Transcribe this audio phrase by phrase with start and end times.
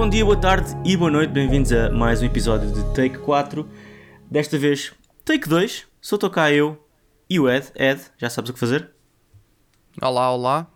[0.00, 3.68] Bom dia, boa tarde e boa noite, bem-vindos a mais um episódio de Take 4.
[4.30, 4.94] Desta vez,
[5.26, 5.84] Take 2.
[6.00, 6.82] Só estou cá eu
[7.28, 7.66] e o Ed.
[7.76, 8.88] Ed, já sabes o que fazer?
[10.00, 10.70] Olá, olá.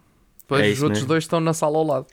[0.47, 1.09] Pois É os outros mesmo.
[1.09, 2.07] dois estão na sala ao lado.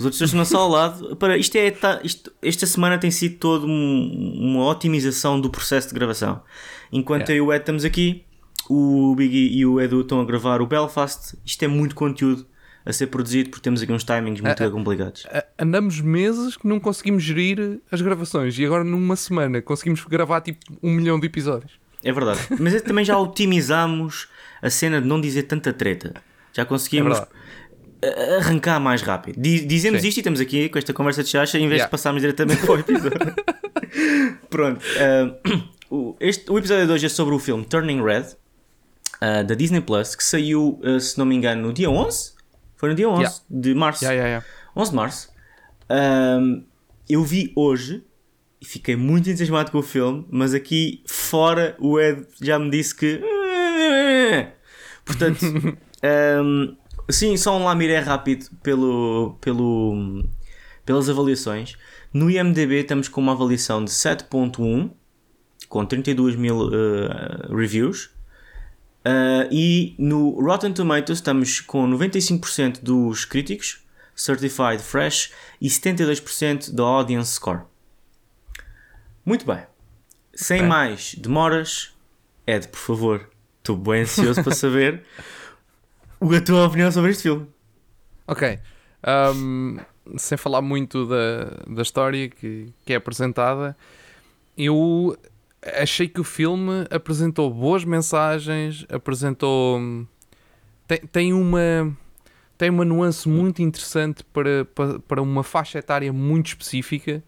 [0.00, 1.14] Os outros dois estão na sala ao lado.
[1.14, 5.86] Para, isto é, tá- isto- esta semana tem sido toda um- uma otimização do processo
[5.90, 6.42] de gravação.
[6.90, 7.34] Enquanto Yeah.
[7.34, 8.24] eu e o Ed estamos aqui,
[8.68, 11.38] o Biggie e o Edu estão a gravar o Belfast.
[11.46, 12.44] Isto é muito conteúdo
[12.88, 15.26] a ser produzido porque temos aqui uns timings muito Ah, complicados.
[15.30, 20.40] A- Andamos meses que não conseguimos gerir as gravações e agora numa semana conseguimos gravar
[20.40, 21.72] tipo um milhão de episódios.
[22.02, 22.40] É verdade.
[22.58, 24.28] Mas também já otimizamos
[24.62, 26.14] a cena de não dizer tanta treta.
[26.52, 27.18] Já conseguimos
[28.00, 29.38] É a- arrancar mais rápido.
[29.40, 30.08] Di- Dizemos Sim.
[30.08, 31.84] isto e estamos aqui com esta conversa de chacha em vez Yeah.
[31.86, 33.34] de passarmos diretamente para o episódio.
[34.48, 34.80] Pronto.
[35.90, 38.24] o, este- o episódio de hoje é sobre o filme Turning Red
[39.20, 42.37] ah, da Disney Plus que saiu, ah, se não me engano, no dia 11.
[42.78, 43.38] Foi no dia 11 Yeah.
[43.50, 44.04] de março.
[44.04, 44.46] Yeah, yeah, yeah.
[44.74, 45.28] 11 de março.
[45.90, 46.62] Ahm,
[47.08, 48.02] eu vi hoje
[48.60, 52.94] e fiquei muito entusiasmado com o filme, mas aqui fora o Ed já me disse
[52.94, 53.20] que.
[55.04, 55.40] Portanto,
[56.02, 56.76] ahm,
[57.10, 60.24] sim, só um lamiré rápido pelo, pelo,
[60.86, 61.76] pelas avaliações.
[62.12, 64.90] No IMDB estamos com uma avaliação de 7.1
[65.68, 68.10] com 32 mil eh, reviews.
[69.04, 76.82] Uh, e no Rotten Tomatoes estamos com 95% dos críticos, Certified Fresh, e 72% da
[76.82, 77.62] Audience Score.
[79.24, 79.62] Muito bem.
[80.34, 80.68] Sem Ok.
[80.68, 81.94] mais demoras,
[82.46, 85.02] Ed, por favor, estou bem ansioso para saber
[86.20, 87.46] a tua opinião sobre este filme.
[88.26, 88.58] Ok.
[89.02, 89.78] Ahm,
[90.16, 93.76] sem falar muito da, da história que, que é apresentada,
[94.56, 95.16] eu
[95.62, 99.80] achei que o filme apresentou boas mensagens, apresentou.
[100.86, 101.96] Tem, tem uma.
[102.56, 107.22] Tem uma nuance muito interessante para, para, para uma faixa etária muito específica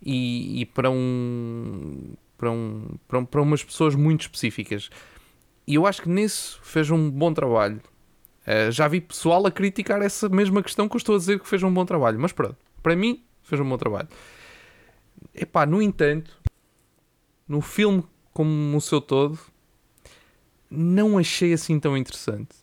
[0.00, 2.14] e, e para um.
[2.38, 4.90] Para, um, para, um- para umas pessoas muito específicas.
[5.66, 7.80] E eu acho que nisso fez um bom trabalho.
[8.46, 11.48] Uh, já vi pessoal a criticar essa mesma questão que eu estou a dizer que
[11.48, 14.08] fez um bom trabalho, mas pronto, para mim fez um bom trabalho.
[15.34, 16.36] Epá, no entanto,
[17.48, 19.38] no filme como o seu todo,
[20.70, 22.54] não achei assim tão interessante.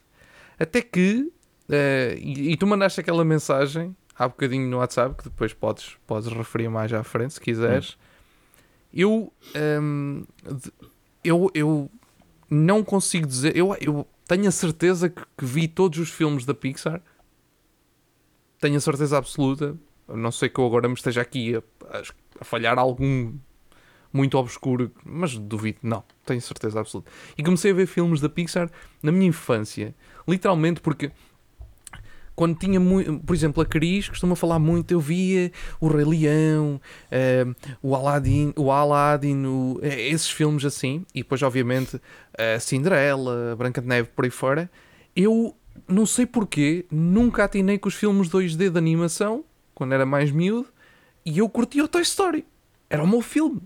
[0.60, 1.32] Até que,
[1.70, 6.32] uh, e, e tu mandaste aquela mensagem há bocadinho no WhatsApp, que depois podes, podes
[6.32, 7.98] referir mais à frente se quiseres.
[8.94, 9.32] Eu,
[9.82, 10.74] um, de-
[11.24, 11.90] eu, eu
[12.50, 16.54] não consigo dizer, eu, eu tenho a certeza que, que vi todos os filmes da
[16.54, 17.02] Pixar.
[18.60, 19.76] Tenho a certeza absoluta.
[20.08, 21.60] A não sei que eu agora me esteja aqui a,
[21.98, 22.04] a-
[22.42, 23.34] a falhar algum
[24.14, 27.10] muito obscuro, mas duvido, não, tenho certeza absoluta.
[27.38, 28.70] E comecei a ver filmes da Pixar
[29.02, 29.96] na minha infância,
[30.28, 31.12] literalmente porque
[32.36, 36.82] quando tinha muito, por exemplo, a Cris costuma falar muito, eu via o Rei Leão,
[37.12, 37.46] eh,
[37.84, 42.02] o Aladdin, o Aladdin, o- eh, esses filmes assim, e depois obviamente
[42.38, 44.72] a Cinderela, a Branca de Neve por aí fora.
[45.16, 45.56] Eu
[45.88, 49.44] não sei porquê, nunca atinei com os filmes 2D de animação,
[49.76, 50.68] quando era mais miúdo,
[51.26, 52.46] e eu curtia o Toy Story.
[52.90, 53.62] Era o meu filme.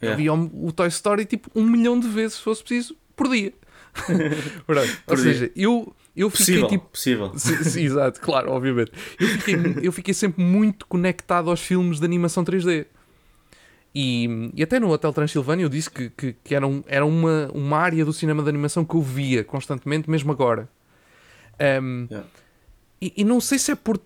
[0.00, 0.16] Eu Yeah.
[0.22, 3.52] via o, o Toy Story tipo um milhão de vezes, se fosse preciso, por dia.
[5.06, 7.32] Ou seja, eu, eu fiquei Possível, tipo possível.
[7.82, 8.92] Exato, claro, obviamente.
[9.18, 12.86] Eu fiquei, eu fiquei sempre muito conectado aos filmes de animação 3D.
[13.94, 17.50] E, e até no Hotel Transilvânia eu disse que, que, que era, um- era uma,
[17.52, 20.68] uma área do cinema de animação que eu via constantemente, mesmo agora.
[21.58, 22.28] Ahm, Yeah.
[23.02, 24.00] e, e não sei se é por,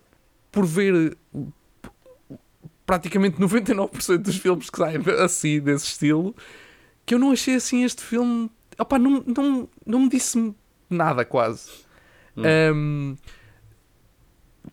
[0.51, 1.15] por ver
[2.85, 6.35] praticamente 99% dos filmes que saem assim, desse estilo,
[7.05, 8.49] que eu não achei assim este filme.
[8.77, 10.53] Opá, não, não, não me disse
[10.89, 11.69] nada quase.
[12.37, 13.15] Um,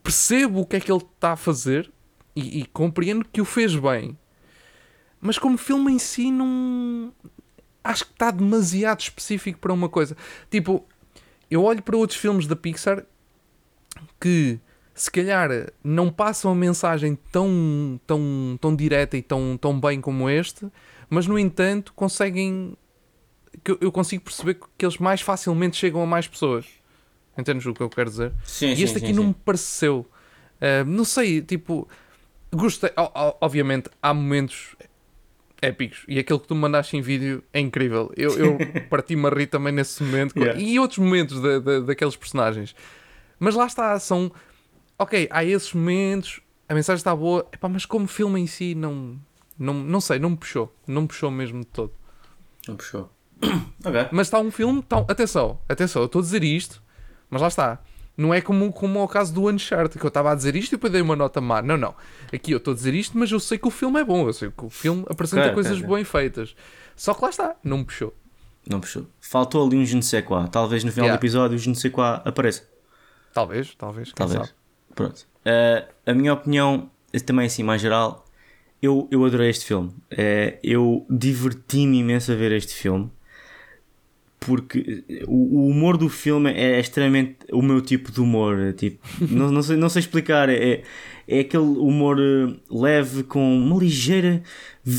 [0.02, 1.90] percebo o que é que ele está a fazer
[2.34, 4.19] e, e compreendo que o fez bem,
[5.20, 7.12] mas como filme em si, não
[7.84, 10.16] acho que está demasiado específico para uma coisa.
[10.50, 10.84] Tipo,
[11.50, 13.04] eu olho para outros filmes da Pixar
[14.20, 14.58] que
[14.94, 15.50] se calhar
[15.82, 20.66] não passam a mensagem tão, tão, tão direta e tão, tão bem como este,
[21.08, 22.76] mas no entanto conseguem
[23.64, 26.66] que eu- consigo perceber que eles mais facilmente chegam a mais pessoas.
[27.38, 28.32] Entendes o que eu quero dizer?
[28.44, 29.28] Sim, E sim, este aqui sim, não sim.
[29.28, 30.06] me pareceu.
[30.60, 31.88] Ah, não sei, tipo,
[32.52, 32.90] gostei.
[33.40, 34.76] obviamente, há momentos
[35.60, 38.12] épicos e aquele que tu me mandaste em vídeo é incrível.
[38.16, 38.58] Eu, eu
[38.90, 40.60] parti-me a rir também nesse momento Yeah.
[40.60, 42.74] e outros momentos da- da- daqueles personagens.
[43.38, 44.30] Mas lá está, são.
[45.02, 49.19] Ok, há esses momentos, a mensagem está boa, epá, mas como filme em si, não,
[49.58, 50.72] não, não sei, não me puxou.
[50.87, 51.93] Não me puxou mesmo de todo.
[52.69, 53.10] Não puxou.
[53.84, 54.08] ok.
[54.12, 54.81] Mas está um filme.
[54.82, 56.81] Tá, atenção, atenção, eu estou a dizer isto,
[57.28, 57.81] mas lá está.
[58.16, 60.76] Não é como, como ao caso do Uncharted, que eu estava a dizer isto e
[60.76, 61.60] depois dei uma nota má.
[61.62, 61.94] Não, não.
[62.32, 64.26] Aqui eu estou a dizer isto, mas eu sei que o filme é bom.
[64.28, 66.55] Eu sei que o filme apresenta Claro, coisas claro, bem feitas.
[66.94, 68.14] Só que lá está, não me puxou.
[68.69, 69.06] Não puxou.
[69.20, 70.46] Faltou ali um je ne sais quoi.
[70.48, 71.16] Talvez no final Yeah.
[71.19, 72.69] do episódio o je ne sais quoi apareça.
[73.32, 74.38] Talvez, talvez, Talvez.
[74.46, 74.61] sabe.
[74.94, 75.26] Pronto.
[75.44, 78.24] Eh, a minha opinião, eh, também assim, mais geral,
[78.80, 79.92] eu, eu adorei este filme.
[80.10, 83.10] Eh, eu diverti-me imenso a ver este filme.
[84.40, 88.72] Porque o, o humor do filme é extremamente o meu tipo de humor.
[88.76, 88.98] Tipo,
[89.30, 90.48] não, não, sei, não sei explicar.
[90.48, 90.82] É,
[91.28, 92.18] é aquele humor
[92.68, 94.42] leve com uma ligeira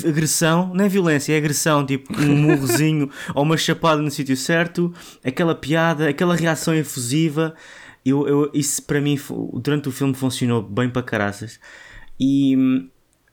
[0.08, 0.74] agressão.
[0.74, 1.86] Não é violência, é agressão.
[1.86, 4.94] Tipo, um murrozinho ou uma chapada no sítio certo.
[5.22, 7.54] Aquela piada, aquela reação efusiva.
[8.06, 9.18] Eu, eu, isso para mim,
[9.54, 11.60] durante o filme, funcionou bem para caraças.
[12.20, 12.56] E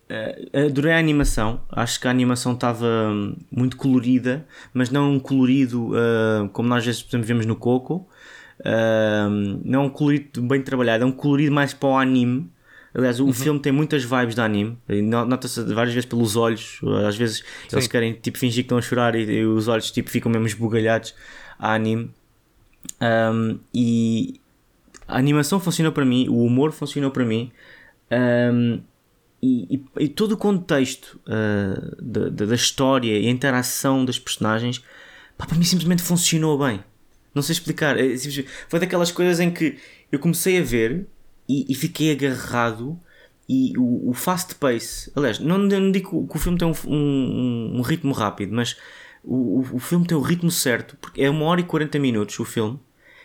[0.08, 1.62] eh, adorei a animação.
[1.70, 6.78] Acho que a animação estava hum, muito colorida, mas não um colorido ah, como nós
[6.80, 8.08] às vezes exemplo, vemos no Coco.
[8.64, 9.28] Ah,
[9.64, 12.50] não é um colorido bem trabalhado, é um colorido mais para o anime.
[12.92, 14.76] Aliás, o filme tem muitas vibes de anime.
[14.88, 16.80] No- Nota-se várias vezes pelos olhos.
[17.06, 20.10] Às vezes eles querem tipo, fingir que estão a chorar e, e os olhos tipo,
[20.10, 21.14] ficam mesmo esbugalhados
[21.58, 22.10] a anime.
[23.00, 24.39] Um, e
[25.14, 27.50] a animação funcionou para mim, o humor funcionou para mim.
[28.10, 28.80] Um,
[29.42, 34.18] e, e- e todo o contexto uh, da, da- da história e a interação das
[34.18, 34.82] personagens
[35.38, 36.82] pá, para mim simplesmente funcionou bem.
[37.34, 37.98] Não sei explicar.
[37.98, 38.04] É
[38.68, 39.76] Foi daquelas coisas em que
[40.10, 41.06] eu comecei a ver
[41.48, 42.98] e, e fiquei agarrado.
[43.48, 47.78] E o, o fast pace, aliás, não, não digo que o filme tem um, um-
[47.78, 48.76] um ritmo rápido, mas
[49.24, 52.38] o, o- o filme tem o ritmo certo, porque é uma hora e 40 minutos
[52.38, 52.78] o filme,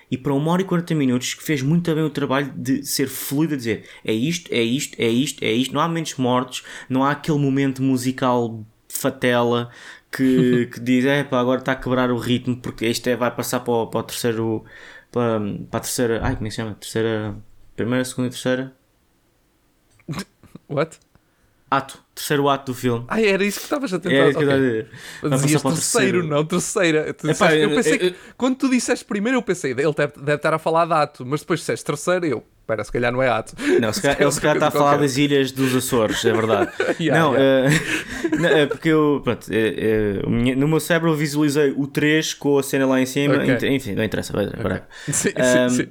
[0.09, 3.53] e para uma hora e 40 minutos fez muito bem o trabalho de ser fluido,
[3.53, 7.03] a dizer é isto, é isto, é isto, é isto, não há momentos mortos, não
[7.03, 9.69] há aquele momento musical fatela
[10.11, 13.31] que, que diz é pá, agora está a quebrar o ritmo porque este é, vai
[13.31, 14.63] passar para o, para o terceiro,
[15.11, 16.75] para, para a terceira, ai como é que se chama?
[16.75, 17.37] Terceira,
[17.75, 18.75] primeira, segunda e terceira?
[20.69, 20.99] What?
[21.69, 23.05] Ato, terceiro ato do filme.
[23.09, 24.55] Ah, era isso que estavas a tentar É isso que eu ok.
[24.55, 24.89] estava a dizer.
[25.21, 26.23] Para terceiro, terceiro.
[26.27, 27.13] não, terceira.
[27.13, 30.35] Tu Epá, disseste- eu pensei que, quando tu disseste primeiro, eu pensei, ele deve, deve
[30.35, 33.27] estar a falar de ato, mas depois disseste terceiro, eu, espera, se calhar não é
[33.29, 33.53] ato.
[33.81, 36.71] Não, se calhar, ele se calhar está a falar das ilhas dos Açores, é verdade.
[36.99, 37.69] Yeah, não, yeah.
[38.39, 39.47] não, é porque eu, pronto,
[40.25, 43.35] o minha- no meu cérebro eu visualizei o 3 com a cena lá em cima,
[43.35, 43.49] Ok.
[43.53, 44.81] ent- enfim, não interessa, vai, vai.
[45.09, 45.29] Sim,
[45.65, 45.87] Um, sim, sim.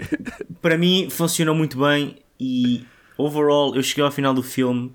[0.63, 2.85] Para mim funcionou muito bem e
[3.19, 4.91] overall eu cheguei ao final do filme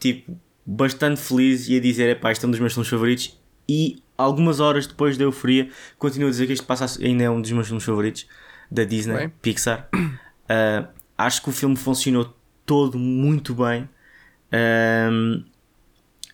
[0.00, 0.34] tipo
[0.70, 3.38] bastante feliz e a dizer epá, este é um dos meus filmes favoritos
[3.68, 5.68] e algumas horas depois da euforia
[5.98, 8.26] continuo a dizer que este passa ainda é um dos meus filmes favoritos
[8.70, 9.32] da Disney, Bem.
[9.42, 9.88] Pixar.
[9.94, 10.88] Uh,
[11.18, 12.34] acho que o filme funcionou
[12.64, 13.88] todo muito bem
[14.52, 15.44] Um,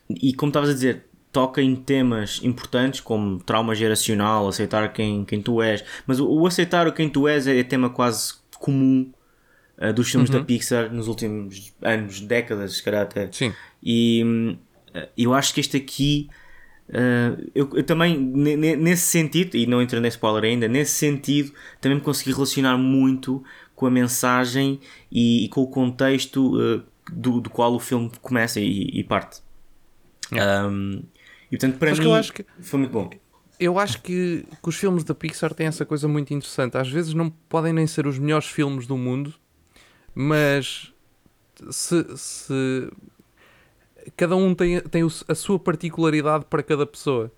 [0.08, 5.42] e como estavas a dizer toca em temas importantes como trauma geracional, aceitar quem, quem
[5.42, 9.12] tu és mas o, o aceitar o quem tu és é, é tema quase comum
[9.78, 13.52] uh, dos filmes da Pixar nos últimos anos, décadas, se calhar até Sim.
[13.82, 14.56] e hum,
[15.16, 16.28] eu acho que este aqui
[16.88, 20.92] uh, eu, eu também ne- ne- nesse sentido, e não entrando em spoiler ainda, nesse
[20.94, 23.42] sentido também me consegui relacionar muito
[23.74, 24.80] com a mensagem
[25.12, 29.40] e, e com o contexto uh, do, do qual o filme começa e, e parte.
[30.32, 31.02] Um,
[31.50, 33.10] e portanto para Mas que mim eu acho que- foi muito bom.
[33.58, 36.76] Eu acho que, que os filmes da Pixar têm essa coisa muito interessante.
[36.76, 39.32] Às vezes não podem nem ser os melhores filmes do mundo,
[40.18, 40.94] mas
[41.70, 42.90] se, se
[44.16, 47.30] cada um tem, tem a sua particularidade para cada pessoa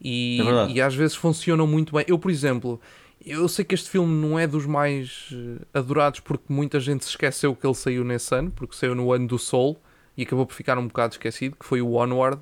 [0.00, 2.06] e, É e às vezes funcionam muito bem.
[2.08, 2.80] Eu, por exemplo,
[3.24, 7.10] eu sei que este filme não é dos mais eh, adorados porque muita gente se
[7.10, 9.78] esqueceu que ele saiu nesse ano, porque saiu no ano do Sol
[10.16, 12.40] e acabou por ficar um bocado esquecido, que foi o Onward,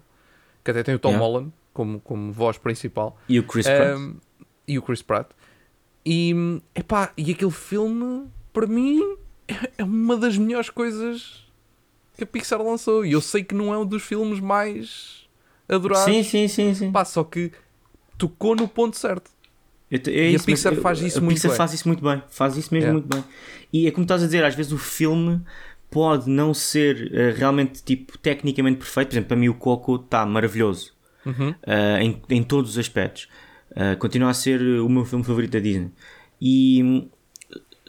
[0.65, 1.27] que até tem o Tom Yeah.
[1.27, 3.19] Holland como, como voz principal.
[3.29, 3.99] E o Chris Pratt.
[3.99, 4.17] Um,
[4.69, 5.31] e o Chris Pratt.
[6.07, 6.33] E,
[6.77, 9.17] epá, e aquele filme, para mim,
[9.53, 11.45] é- é uma das melhores coisas
[12.17, 13.05] que a Pixar lançou.
[13.05, 15.27] E eu sei que não é um dos filmes mais
[15.69, 16.05] adorados.
[16.13, 16.93] Sim, sim, sim, sim.
[16.93, 17.51] Pá, só que
[18.19, 19.31] tocou no ponto certo.
[19.91, 21.57] Eu te- é E a isso, mas Pixar faz isso a muito Pixar bem.
[21.59, 22.23] faz isso muito bem.
[22.31, 22.93] Faz isso mesmo Yeah.
[22.93, 23.25] muito bem.
[23.73, 25.41] E é como estás a dizer, às vezes o filme
[25.91, 29.09] pode não ser eh, realmente tipo tecnicamente perfeito.
[29.09, 30.93] Por exemplo, para mim o Coco está maravilhoso
[31.27, 31.53] Uhum.
[31.67, 33.29] eh, em, em todos os aspectos.
[33.75, 35.91] Eh, continua a ser o meu filme favorito da Disney.
[36.41, 37.09] E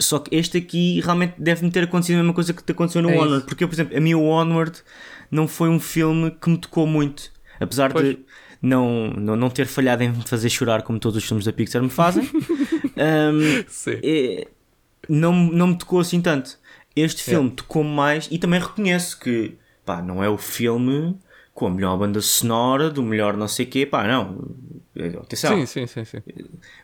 [0.01, 3.10] só que este aqui realmente deve-me ter acontecido a mesma coisa que te aconteceu no
[3.10, 3.24] É isso.
[3.25, 3.46] Onward.
[3.46, 4.79] Porque, eu, por exemplo, a mim o Onward
[5.29, 7.31] não foi um filme que me tocou muito.
[7.60, 8.10] Apesar Pois.
[8.10, 8.20] de
[8.62, 11.89] não, não, não ter falhado em fazer chorar como todos os filmes da Pixar me
[11.89, 12.24] fazem.
[13.67, 14.00] Sim.
[14.03, 14.48] é-
[15.10, 16.58] não, não me tocou assim tanto.
[16.96, 17.34] Este É.
[17.34, 19.55] filme tocou-me mais e também reconheço que
[19.86, 21.17] pá, não é o filme
[21.53, 24.53] com a melhor banda sonora, do melhor não sei quê, pá, não.
[25.22, 25.58] Atenção.
[25.58, 26.17] Sim, sim, sim, sim.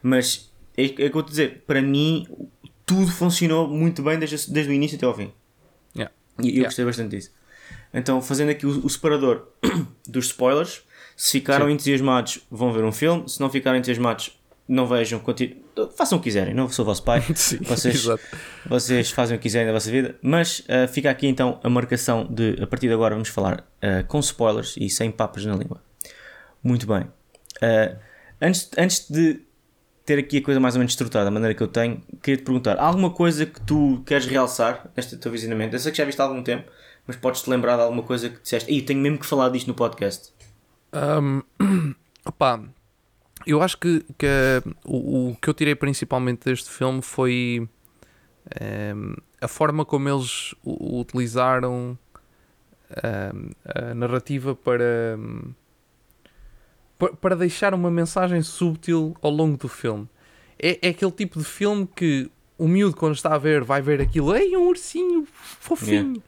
[0.02, 2.26] Mas é, é que eu vou te dizer, para mim
[2.88, 5.32] tudo funcionou muito bem desde, desde o início até ao fim.
[5.96, 6.12] Yeah.
[6.40, 6.66] E eu Yeah.
[6.70, 7.32] gostei bastante disso.
[7.94, 9.48] Então, fazendo aqui o, o separador
[10.08, 10.82] dos spoilers,
[11.16, 11.74] se ficaram Sim.
[11.74, 13.28] entusiasmados, vão ver um filme.
[13.30, 15.20] Se não ficaram entusiasmados, não vejam.
[15.20, 15.56] continu-
[15.96, 17.22] Façam o que quiserem, não sou vosso pai.
[17.36, 18.06] Sim, Vocês,
[18.66, 20.16] vocês fazem o que quiserem da vossa vida.
[20.22, 24.04] Mas ah, fica aqui então a marcação de a partir de agora vamos falar ah,
[24.08, 25.82] com spoilers e sem papas na língua.
[26.64, 27.08] Muito bem.
[27.62, 27.96] Ah,
[28.42, 29.42] antes, antes de
[30.08, 32.44] ter aqui a coisa mais ou menos estruturada da maneira que eu tenho, queria te
[32.44, 35.76] perguntar: há alguma coisa que tu queres realçar neste teu visionamento?
[35.76, 36.72] Eu sei que já viste há algum tempo,
[37.06, 38.72] mas podes-te lembrar de alguma coisa que disseste?
[38.72, 40.34] Ih, tenho mesmo que falar disto no podcast.
[40.94, 41.44] Um,
[43.46, 44.28] eu acho que, que
[44.86, 47.68] o, o que eu tirei principalmente deste filme foi
[48.94, 52.00] um, a forma como eles utilizaram
[53.04, 55.54] um, a narrativa para, um,
[57.22, 60.08] para deixar uma mensagem subtil ao longo do filme.
[60.60, 64.02] É, é aquele tipo de filme que o miúdo, quando está a ver, vai ver
[64.02, 66.24] aquilo, ei, um ursinho fofinho.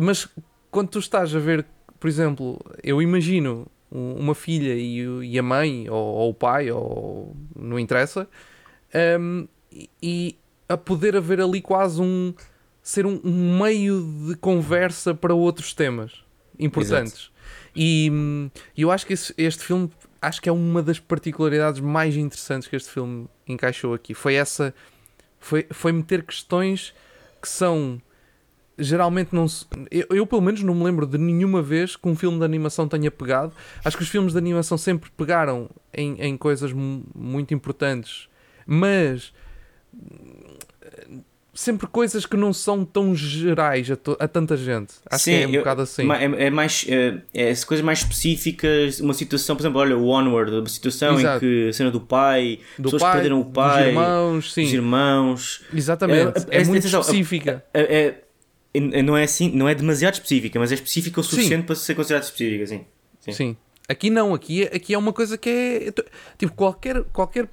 [0.00, 0.26] Mas
[0.70, 1.66] quando tu estás a ver,
[2.00, 5.00] por exemplo, eu imagino um- uma filha e,
[5.32, 8.26] e a mãe, ou, ou o pai, ou não interessa,
[9.20, 9.46] um,
[10.02, 10.36] e-
[10.68, 12.32] a poder haver ali quase um
[12.82, 16.12] ser um, um meio de conversa para outros temas
[16.58, 17.30] importantes.
[17.74, 22.16] E hum, eu acho que esse- este filme acho que é uma das particularidades mais
[22.16, 24.14] interessantes que este filme encaixou aqui.
[24.14, 24.74] Foi essa
[25.38, 26.94] foi, foi meter questões
[27.40, 28.00] que são
[28.78, 32.14] geralmente não se, eu, eu pelo menos não me lembro de nenhuma vez que um
[32.14, 33.52] filme de animação tenha pegado.
[33.84, 38.28] Acho que os filmes de animação sempre pegaram em, em coisas mu- muito importantes,
[38.66, 39.32] mas
[41.56, 44.94] sempre coisas que não são tão gerais a, a tanta gente.
[45.10, 46.08] Acho que é um eu- bocado assim.
[46.12, 46.86] É, é mais.
[46.88, 49.00] É, é coisas mais específicas.
[49.00, 51.36] Uma situação, por exemplo, olha, o Onward, uma situação Exato.
[51.44, 54.62] em que a cena do pai, Do pessoas pai, perderam o dos pai, irmãos, sim.
[54.64, 55.64] dos irmãos.
[55.74, 56.38] Exatamente.
[56.50, 57.64] É, É, é, muito específica.
[57.74, 58.14] É,
[59.02, 61.30] não é assim, não é demasiado específica, mas é específica o Sim.
[61.30, 62.84] suficiente para ser considerada específica, sim.
[63.20, 63.32] Sim.
[63.32, 63.56] Sim.
[63.88, 65.92] Aqui não, aqui, é- aqui é uma coisa que é.
[66.36, 67.48] Tipo, qualquer, qualquer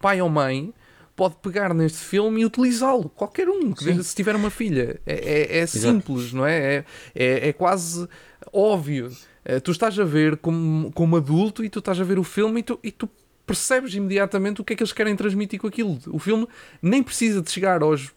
[0.00, 0.72] pai ou mãe
[1.16, 3.08] pode pegar neste filme e utilizá-lo.
[3.08, 4.02] Qualquer um, que Sim.
[4.02, 5.00] se tiver uma filha.
[5.06, 6.58] É, é- é simples, não é?
[6.58, 8.08] É, é, é quase
[8.52, 9.10] óbvio.
[9.44, 12.60] Eh, Tu estás a ver como, como adulto e tu estás a ver o filme
[12.60, 13.08] e tu, e tu
[13.46, 15.98] percebes imediatamente o que é que eles querem transmitir com aquilo.
[16.08, 16.48] O filme
[16.80, 18.10] nem precisa de chegar aos.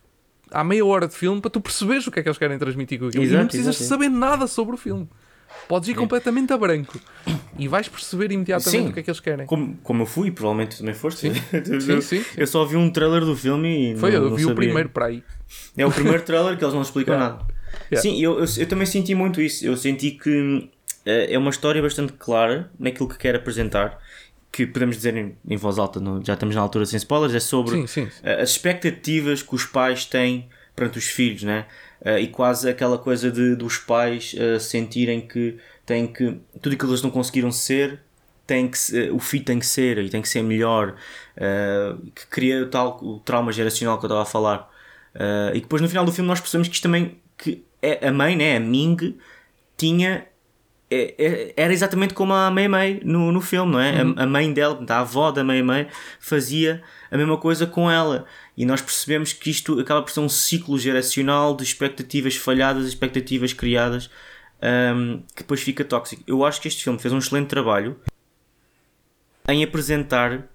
[0.50, 2.98] À meia hora de filme para tu perceberes o que é que eles querem transmitir
[2.98, 3.24] com aquilo.
[3.24, 5.08] e não Exato, precisas exato, saber nada sobre o filme.
[5.68, 7.00] Podes ir completamente a branco
[7.58, 8.90] e vais perceber imediatamente Sim.
[8.90, 9.46] o que é que eles querem.
[9.46, 11.28] Como, como eu fui, provavelmente tu também foste.
[11.54, 12.26] eu, Sim, sim, sim.
[12.38, 14.90] eu só vi um trailer do filme e Foi, não, eu não vi o primeiro
[14.90, 15.24] para aí.
[15.76, 17.34] É o primeiro trailer que eles não explicam Yeah.
[17.36, 17.48] nada.
[17.92, 18.02] Yeah.
[18.02, 19.66] Sim, eu, eu, eu também senti muito isso.
[19.66, 20.70] Eu senti que
[21.06, 23.98] eh, é uma história bastante clara naquilo que quer apresentar.
[24.52, 27.34] Que podemos dizer em, em voz alta, não- já estamos na altura sem spoilers.
[27.36, 28.08] É sobre Sim, sim.
[28.24, 31.66] eh, as expectativas que os pais têm perante os filhos, né?
[32.04, 36.78] Eh, e quase aquela coisa de, dos pais eh, sentirem que têm que tudo aquilo
[36.78, 38.00] que eles não conseguiram ser
[38.46, 40.96] tem que se- o filho tem que ser e tem que ser melhor.
[41.36, 44.70] Eh, que cria o tal o trauma geracional que eu estava a falar.
[45.16, 48.12] Eh, e depois no final do filme nós percebemos que isto também que é, a
[48.12, 49.18] mãe, né, a Ming
[49.76, 50.26] tinha
[50.90, 54.02] é- é- era exatamente como a Mei Mei no, no filme, não é?
[54.02, 55.88] A, a mãe dela, a avó da Mei Mei,
[56.20, 58.26] fazia a mesma coisa com ela.
[58.56, 63.54] E nós percebemos que isto acaba por ser um ciclo geracional de expectativas falhadas, expectativas
[63.54, 64.10] criadas,
[64.62, 66.24] ahm, que depois fica tóxico.
[66.28, 68.00] Eu acho que este filme fez um excelente trabalho
[69.48, 70.48] em apresentar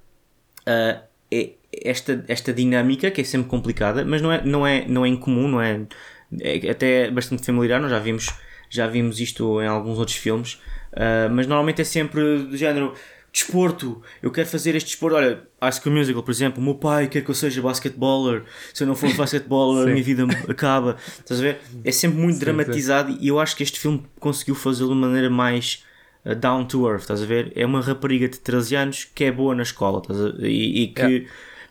[1.30, 5.08] e- esta, esta dinâmica que é sempre complicada, mas não é, não é, não é
[5.08, 5.80] incomum, não é,
[6.40, 8.28] é até bastante familiar, nós já vimos,
[8.68, 10.60] já vimos isto em alguns outros filmes,
[10.92, 12.94] ah, mas normalmente é sempre do género
[13.32, 17.08] desporto, eu quero fazer este desporto, olha, High School Musical, por exemplo, o meu pai
[17.08, 19.92] quer que eu seja basquetballer, se eu não for basquetballer a Sim.
[19.92, 21.60] minha vida acaba, estás a ver?
[21.82, 25.06] É sempre muito Sim, dramatizado e eu acho que este filme conseguiu fazê-lo de uma
[25.06, 25.82] maneira mais
[26.26, 27.50] uh, down to earth, estás a ver?
[27.56, 30.02] É uma rapariga de 13 anos que é boa na escola,
[30.40, 31.26] e, e que, Yeah.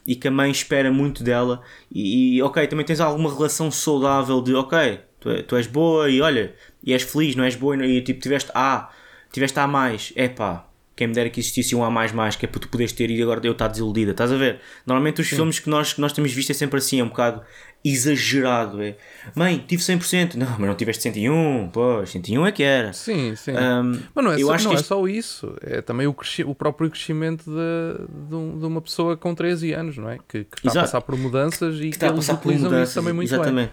[0.08, 1.62] e que a mãe espera muito dela.
[1.91, 6.10] E, e, ok, também tens alguma relação saudável de ok, tu, é- tu és boa
[6.10, 8.89] e olha, e és feliz, não és boa e, e, tipo tiveste A,
[9.32, 10.65] tiveste A mais, é pá.
[10.95, 13.10] Quem me dera que existisse um A mais mais, que é para tu poderes ter
[13.10, 14.60] e agora eu estar desiludida, estás a ver?
[14.86, 17.41] Normalmente os filmes que nós, que nós temos visto é sempre assim, é um bocado
[17.83, 18.81] exagerado.
[18.81, 18.95] É
[19.36, 22.93] mãe, tive 100%, não, mas não tiveste 101, pois, 101 é que era.
[22.93, 23.51] Sim, sim.
[23.51, 25.55] Um, Mas não é, eu só, acho não que é isto- só isso.
[25.62, 29.98] É também o, o próprio crescimento de, de, um- de uma pessoa com 13 anos,
[29.98, 30.17] não é?
[30.27, 30.86] Que, que está a Exato.
[30.88, 32.89] passar por mudanças e que, que está a eles passar por utilizam mudanças.
[32.89, 33.39] isso também muito bem.
[33.39, 33.71] exatamente.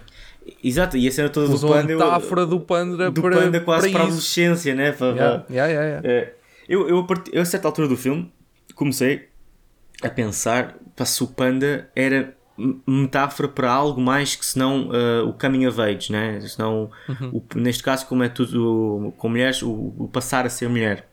[0.63, 1.81] Exato, e a cena toda do Usam panda.
[1.81, 4.13] a metáfora do panda do para, panda quase para, a isso.
[4.13, 4.91] adolescência, né?
[4.93, 6.09] Para, Yeah, para- yeah, yeah, yeah.
[6.09, 6.33] É,
[6.69, 8.31] eu, eu, eu, a certa altura do filme,
[8.75, 9.27] comecei
[10.01, 12.37] a pensar pá, se o panda era
[12.85, 16.39] metáfora para algo mais que senão uh, o coming of age, né?
[16.41, 17.41] senão, uhum.
[17.53, 21.07] o, neste caso, como é tudo com mulheres, o, o passar a ser mulher.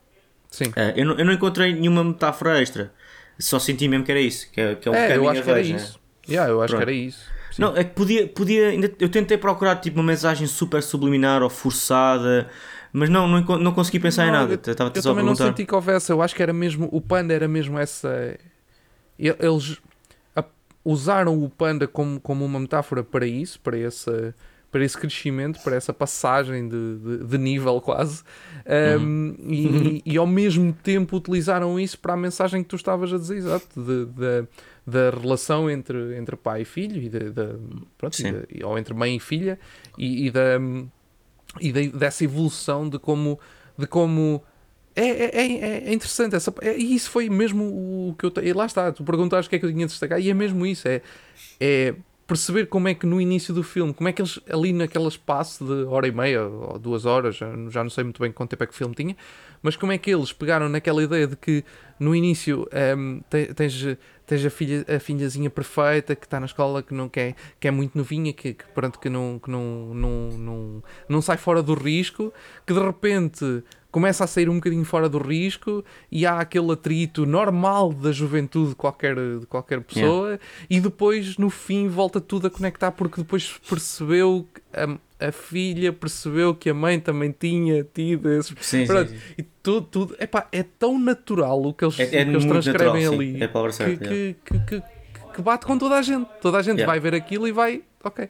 [0.50, 0.66] Sim.
[0.66, 2.92] Uh, eu, não, eu não encontrei nenhuma metáfora extra,
[3.38, 5.40] só senti mesmo que era isso, que é, que é o é, coming eu acho
[5.40, 5.72] of que era age.
[5.72, 5.78] Né?
[5.78, 6.00] isso.
[6.28, 6.84] Yeah, eu acho Pronto.
[6.84, 7.20] que era isso.
[7.52, 7.62] Sim.
[7.62, 11.48] Não, é que podia, podia ainda, eu tentei procurar tipo uma mensagem super subliminar ou
[11.48, 12.50] forçada,
[12.96, 14.54] mas não, não, não consegui pensar não, em nada.
[14.54, 17.46] Eu, eu também não senti que houvesse, eu acho que era mesmo, o panda era
[17.46, 18.38] mesmo essa.
[19.18, 19.78] Eles
[20.82, 24.32] usaram o panda como, como uma metáfora para isso, para esse,
[24.72, 28.22] para esse crescimento, para essa passagem de, de, de nível quase,
[28.98, 29.36] um, uhum.
[29.46, 33.36] e, e, ao mesmo tempo utilizaram isso para a mensagem que tu estavas a dizer,
[33.36, 34.46] exato, de
[34.86, 37.58] da relação entre, entre pai e filho, e de, de
[37.98, 39.58] pronto, e de, ou entre mãe e filha,
[39.98, 40.60] e, e, da,
[41.60, 43.38] e de, dessa evolução de como,
[43.78, 44.42] de como
[44.94, 48.32] é, é, é, é interessante, essa, é, e isso foi mesmo o que eu.
[48.42, 50.34] E lá está, tu perguntaste o que é que eu tinha de destacar, e é
[50.34, 51.02] mesmo isso: é,
[51.60, 51.94] é
[52.26, 55.64] perceber como é que no início do filme, como é que eles ali naquele espaço
[55.64, 58.64] de hora e meia ou duas horas, já, já não sei muito bem quanto tempo
[58.64, 59.16] é que o filme tinha,
[59.66, 61.64] mas como é que eles pegaram naquela ideia de que
[61.99, 66.94] no início um, tens, tens a, filha, a filhazinha perfeita que está na escola, que
[66.94, 70.82] não quer, que é muito novinha, que, que, pronto, que, não, que não, não, não,
[71.08, 72.32] não sai fora do risco,
[72.64, 73.64] que de repente
[73.96, 78.68] começa a sair um bocadinho fora do risco e há aquele atrito normal da juventude
[78.68, 80.44] de qualquer, de qualquer pessoa yeah.
[80.68, 86.54] e depois no fim volta tudo a conectar porque depois percebeu a, a filha percebeu
[86.54, 89.16] que a mãe também tinha tido esses sim, sim, sim.
[89.38, 93.02] e tudo, tudo epá, é tão natural o que eles, é, é que eles transcrevem
[93.02, 94.82] natural, ali é que, que, que,
[95.36, 96.28] que, bate com toda a gente.
[96.42, 98.28] Toda a gente vai ver aquilo e vai ok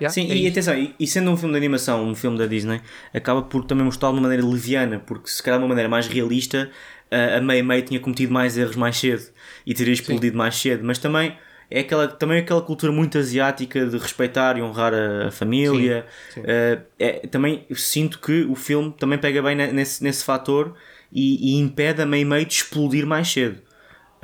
[0.00, 2.80] Yeah, Sim, é e atenção, e, sendo um filme de animação, um filme da Disney,
[3.12, 6.08] acaba por também mostrar de uma maneira leviana, porque se calhar de uma maneira mais
[6.08, 6.68] realista,
[7.10, 9.22] a Mei Mei tinha cometido mais erros mais cedo
[9.64, 10.38] e teria explodido Sim.
[10.38, 11.36] mais cedo, mas também
[11.70, 16.06] é aquela, também aquela cultura muito asiática de respeitar e honrar a, família.
[16.28, 16.40] Sim, sim.
[16.40, 20.74] Uh, é, também sinto que o filme também pega bem nesse, nesse fator
[21.12, 23.60] e, e impede a Mei Mei de explodir mais cedo.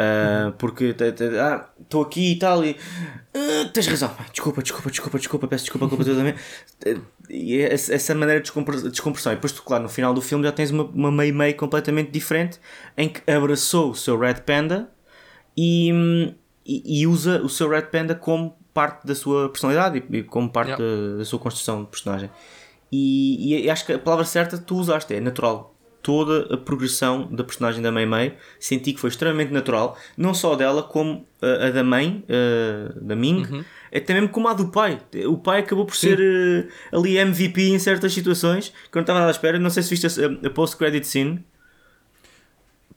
[0.00, 5.46] Uh, porque estou ah, aqui e tal e uh, tens razão, desculpa, desculpa, desculpa, desculpa,
[5.46, 6.40] peço desculpa completamente.
[7.28, 8.50] e essa maneira de
[8.88, 9.32] descompressão.
[9.32, 12.58] E depois, claro, no final do filme já tens uma, uma meio meio completamente diferente
[12.96, 14.90] em que abraçou o seu Red Panda
[15.54, 15.90] e,
[16.64, 20.48] e, e usa o seu Red Panda como parte da sua personalidade e, e como
[20.48, 21.10] parte yeah.
[21.12, 22.30] da, da, sua construção de personagem.
[22.90, 25.69] E, e acho que a palavra certa tu usaste, é natural
[26.02, 28.34] toda a progressão da personagem da Mei Mei.
[28.58, 33.16] Senti que foi extremamente natural, não só dela, como a, a da mãe, a, da
[33.16, 33.64] Ming, uhum.
[33.94, 34.98] até mesmo como a do pai.
[35.26, 39.26] O pai acabou por ser uh, ali MVP em certas situações que eu não estava
[39.26, 39.58] à espera.
[39.58, 41.44] Não sei se viste a, a post-credit scene.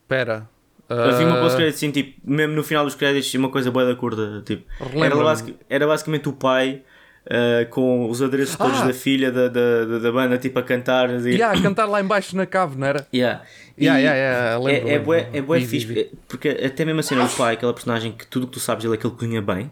[0.02, 0.50] Espera.
[0.90, 0.94] Uh...
[0.94, 3.96] Eu vi uma post-credit scene, tipo, mesmo no final dos créditos, uma coisa boa da
[3.96, 4.42] curta.
[4.46, 4.66] Tipo,
[5.04, 6.84] era, basic, era basicamente o pai
[7.26, 8.88] Uh, com os adereços todos ah.
[8.88, 11.10] da filha da, da, da, banda, tipo a cantar.
[11.10, 11.36] E...
[11.36, 13.08] Yeah, a cantar lá embaixo na cave, não era?
[13.14, 13.44] Yeah.
[13.80, 16.12] Yeah, yeah, yeah, lembro, é, é, bué, é bué fixe, vi.
[16.28, 18.98] porque até mesmo assim, o pai, aquela personagem que tudo que tu sabes ele é
[18.98, 19.72] aquele que cozinha bem,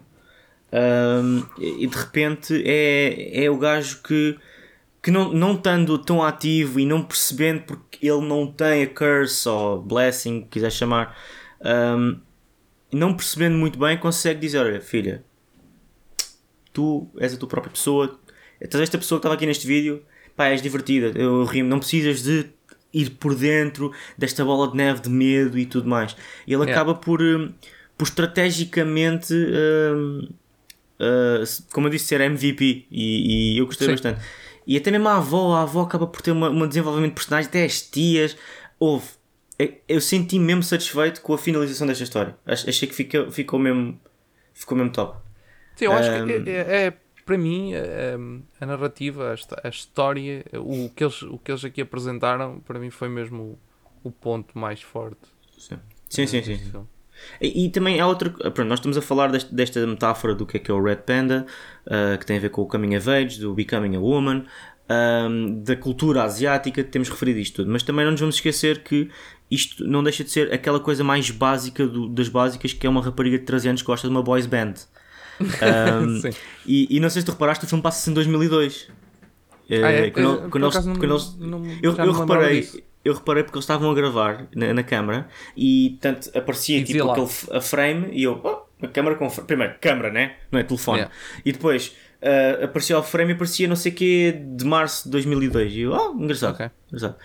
[0.72, 4.36] um, e de repente é, é o gajo que,
[5.02, 9.48] que não, não estando tão ativo e não percebendo porque ele não tem a curse
[9.48, 11.16] ou blessing, quiser chamar,
[11.60, 12.18] um,
[12.90, 15.22] não percebendo muito bem, consegue dizer: Olha, filha
[16.72, 18.18] tu és a tua própria pessoa.
[18.60, 20.02] Estás esta pessoa que estava aqui neste vídeo,
[20.36, 22.46] pá, és divertida, eu rimo, não precisas de
[22.92, 26.14] ir por dentro desta bola de neve de medo e tudo mais.
[26.46, 26.72] E ele yeah.
[26.72, 27.52] acaba por, hum,
[27.96, 33.92] por estrategicamente, uh, uh, como eu disse, ser MVP e, e eu gostei Sim.
[33.92, 34.20] bastante.
[34.66, 37.48] E até mesmo a avó, a avó acaba por ter uma, um desenvolvimento de personagem,
[37.48, 38.36] até as tias,
[38.78, 39.06] houve.
[39.88, 42.36] Eu senti mesmo satisfeito com a finalização desta história.
[42.44, 44.00] Achei que ficou, ficou, mesmo,
[44.52, 45.21] ficou mesmo top.
[45.76, 46.26] Sim, eu acho um...
[46.26, 51.22] que é, é, é para mim a, a narrativa, a, a, história, o que, eles,
[51.22, 53.58] o que eles aqui apresentaram, para mim foi mesmo
[54.04, 55.20] o, o ponto mais forte.
[55.58, 56.42] Sim, sim, sim.
[56.42, 56.86] sim, sim.
[57.40, 58.30] E, e, também há outra.
[58.30, 60.96] Pronto, nós estamos a falar deste, desta metáfora do que é que é o Red
[60.96, 61.46] Panda,
[61.86, 64.44] uh, que tem a ver com o Coming of Age, do Becoming a Woman,
[64.90, 69.10] um, da cultura asiática, temos referido isto tudo, mas também não nos vamos esquecer que
[69.50, 73.02] isto não deixa de ser aquela coisa mais básica do, das básicas que é uma
[73.02, 74.74] rapariga de 13 anos que gosta de uma boys band.
[75.42, 76.30] Um,
[76.66, 78.88] e, e, não sei se tu reparaste, o filme passa-se em 2002.
[79.70, 80.10] Ah, é?
[80.10, 82.68] Quando, quando eles, quando eles, não, eu, eu reparei,
[83.04, 87.08] eu reparei porque eles estavam a gravar na, na câmara e tanto aparecia e tipo
[87.10, 90.36] aquele a frame e eu, oh, a câmara com primeiro câmara, né?
[90.50, 90.98] Não é telefone.
[90.98, 91.14] Yeah.
[91.44, 95.10] E depois uh, aparecia o frame e aparecia não sei o que de março de
[95.10, 96.54] 2002 e eu, oh, engraçado.
[96.54, 96.70] Okay.
[96.88, 97.16] engraçado.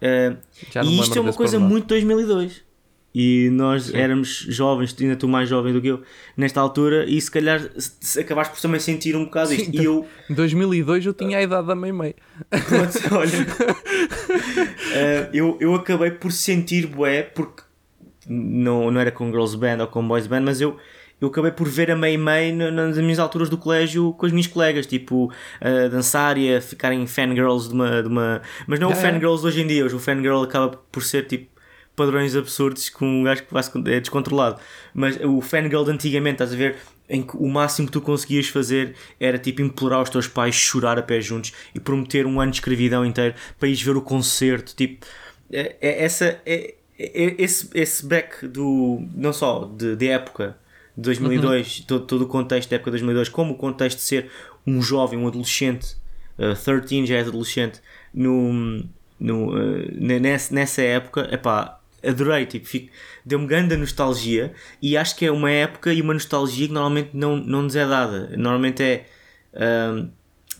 [0.00, 0.36] Uh,
[0.84, 2.67] e isto é uma coisa muito 2002.
[3.14, 6.02] E nós éramos jovens, ainda tu mais jovem do que eu,
[6.36, 9.74] nesta altura, e se calhar se- acabaste por também sentir um bocado isto.
[9.74, 12.14] E eu, Em 2002 eu tinha a idade da Meimei.
[12.50, 13.46] Pronto, olha,
[14.94, 17.62] Eh, eu, eu acabei por sentir bué, porque
[18.28, 20.76] não, não era com girls band ou com boys band, mas eu,
[21.20, 22.16] eu acabei por ver a Mei
[22.52, 26.60] na- nas minhas alturas do colégio com as minhas colegas, tipo, a dançar e a
[26.60, 28.42] ficarem fangirls de uma, de uma.
[28.66, 28.94] Mas não o é?
[28.94, 31.57] fangirls de hoje em dia, hoje o fangirl acaba por ser tipo
[31.98, 34.58] padrões absurdos com um gajo que é descontrolado.
[34.94, 36.76] Mas o fangirl de antigamente, estás a ver?
[37.10, 40.98] Em que o máximo que tu conseguias fazer era tipo implorar aos teus pais chorar
[40.98, 44.74] a pé juntos e prometer um ano de escravidão inteiro para ires ver o concerto.
[44.76, 45.06] Tipo,
[45.50, 49.02] é, é- essa, é, é- esse, esse back do.
[49.14, 50.56] não só de, de época
[50.96, 54.30] de 2002, todo, todo o contexto da época de 2002, como o contexto de ser
[54.66, 55.96] um jovem, um adolescente,
[56.38, 57.80] uh, 13 já és adolescente,
[58.12, 58.84] no,
[59.18, 62.90] no, uh, ne- nessa, nessa época, epá, adorei, tipo, fico-
[63.24, 67.36] deu-me grande nostalgia e acho que é uma época e uma nostalgia que normalmente não,
[67.36, 68.30] não nos é dada.
[68.36, 69.04] Normalmente é.
[69.54, 70.10] um,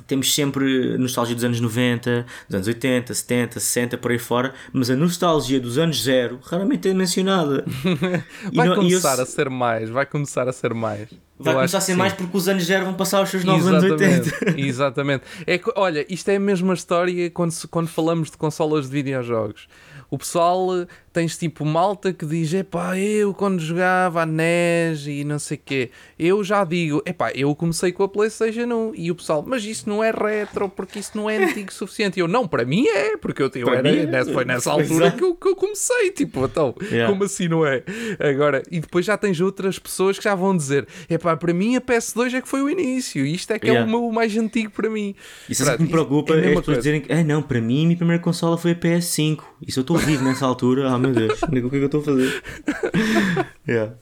[0.06, 4.88] temos sempre nostalgia dos anos 90, dos anos 80, 70, 60, por aí fora, mas
[4.90, 7.64] a nostalgia dos anos zero raramente é mencionada.
[8.54, 11.08] Vai não- eu começar se- a ser mais, vai começar a ser mais.
[11.36, 12.18] Vai Eu começar a ser mais sim.
[12.18, 14.54] porque os anos zero vão passar os seus novos anos 80.
[14.60, 15.24] Exatamente.
[15.46, 19.68] É, olha, isto é a mesma história quando, quando falamos de consolas de videojogos.
[20.10, 25.24] O pessoal eh, tens tipo malta que diz: epá, eu quando jogava a NES e
[25.24, 29.10] não sei o quê, eu já digo: epá, eu comecei com a PlayStation 1 e
[29.10, 32.18] o pessoal, mas isso não é retro porque isso não é antigo o suficiente.
[32.18, 34.24] E eu, não, para mim é, porque eu, eu era, é.
[34.24, 35.16] foi nessa altura Exato.
[35.18, 36.10] que eu, que eu comecei.
[36.12, 37.12] Tipo, então, Yeah.
[37.12, 37.82] como assim não é?
[38.18, 41.80] Agora, e depois já tens outras pessoas que já vão dizer: epá, para mim a
[41.80, 43.86] PS2 é que foi o início, isto é que é Yeah.
[43.86, 45.14] o meu mais antigo para mim.
[45.48, 47.82] Isso é que me Pronto, preocupa é é, as pessoas dizerem ah não, para mim
[47.82, 49.40] a minha primeira consola foi a PS5.
[49.66, 51.86] E se eu estou vivo nessa altura, ah meu Deus, o que é que eu
[51.86, 52.42] estou a fazer?
[53.68, 53.94] Yeah.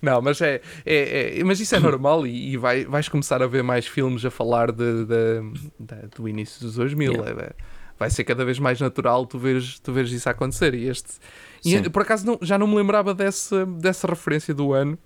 [0.00, 3.46] Não, mas é, é, é- mas isso é normal e, e vai, vais começar a
[3.46, 5.42] ver mais filmes a falar de, de-
[5.78, 7.12] de- do início dos 2000.
[7.12, 7.42] Yeah.
[7.42, 7.52] é-
[7.98, 10.74] vai ser cada vez mais natural tu veres, tu veres isso acontecer.
[10.74, 11.10] E este,
[11.62, 14.96] e, por acaso não- já não me lembrava dessa, dessa referência do ano,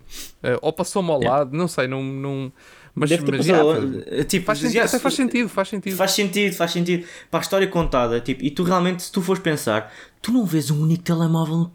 [0.42, 1.38] Eh, ou passou-me ao Yeah.
[1.38, 2.02] lado, não sei, não.
[2.02, 2.52] não
[2.94, 5.96] mas, Deve mas passado, eh, tipo, faz sentido, até faz sentido, faz sentido.
[5.96, 7.06] Faz sentido, faz sentido.
[7.30, 10.70] Para a história contada, tipo, e tu realmente, se tu fores pensar, tu não vês
[10.70, 11.70] um único telemóvel.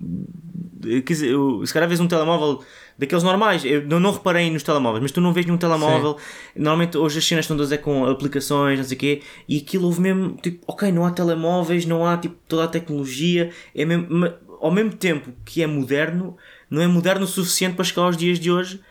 [0.86, 2.64] eh, Quer dizer, se calhar vês um telemóvel
[2.98, 3.64] daqueles normais.
[3.66, 6.18] Eu não, não reparei nos telemóveis, mas tu não vês nenhum telemóvel.
[6.56, 9.86] Normalmente hoje as cenas estão todas é com aplicações, não sei o quê, e aquilo
[9.86, 14.32] houve mesmo, tipo, ok, não há telemóveis, não há tipo toda a tecnologia, é mesmo,
[14.62, 16.36] ao mesmo tempo que é moderno,
[16.70, 18.82] não é moderno o suficiente para chegar aos dias de hoje.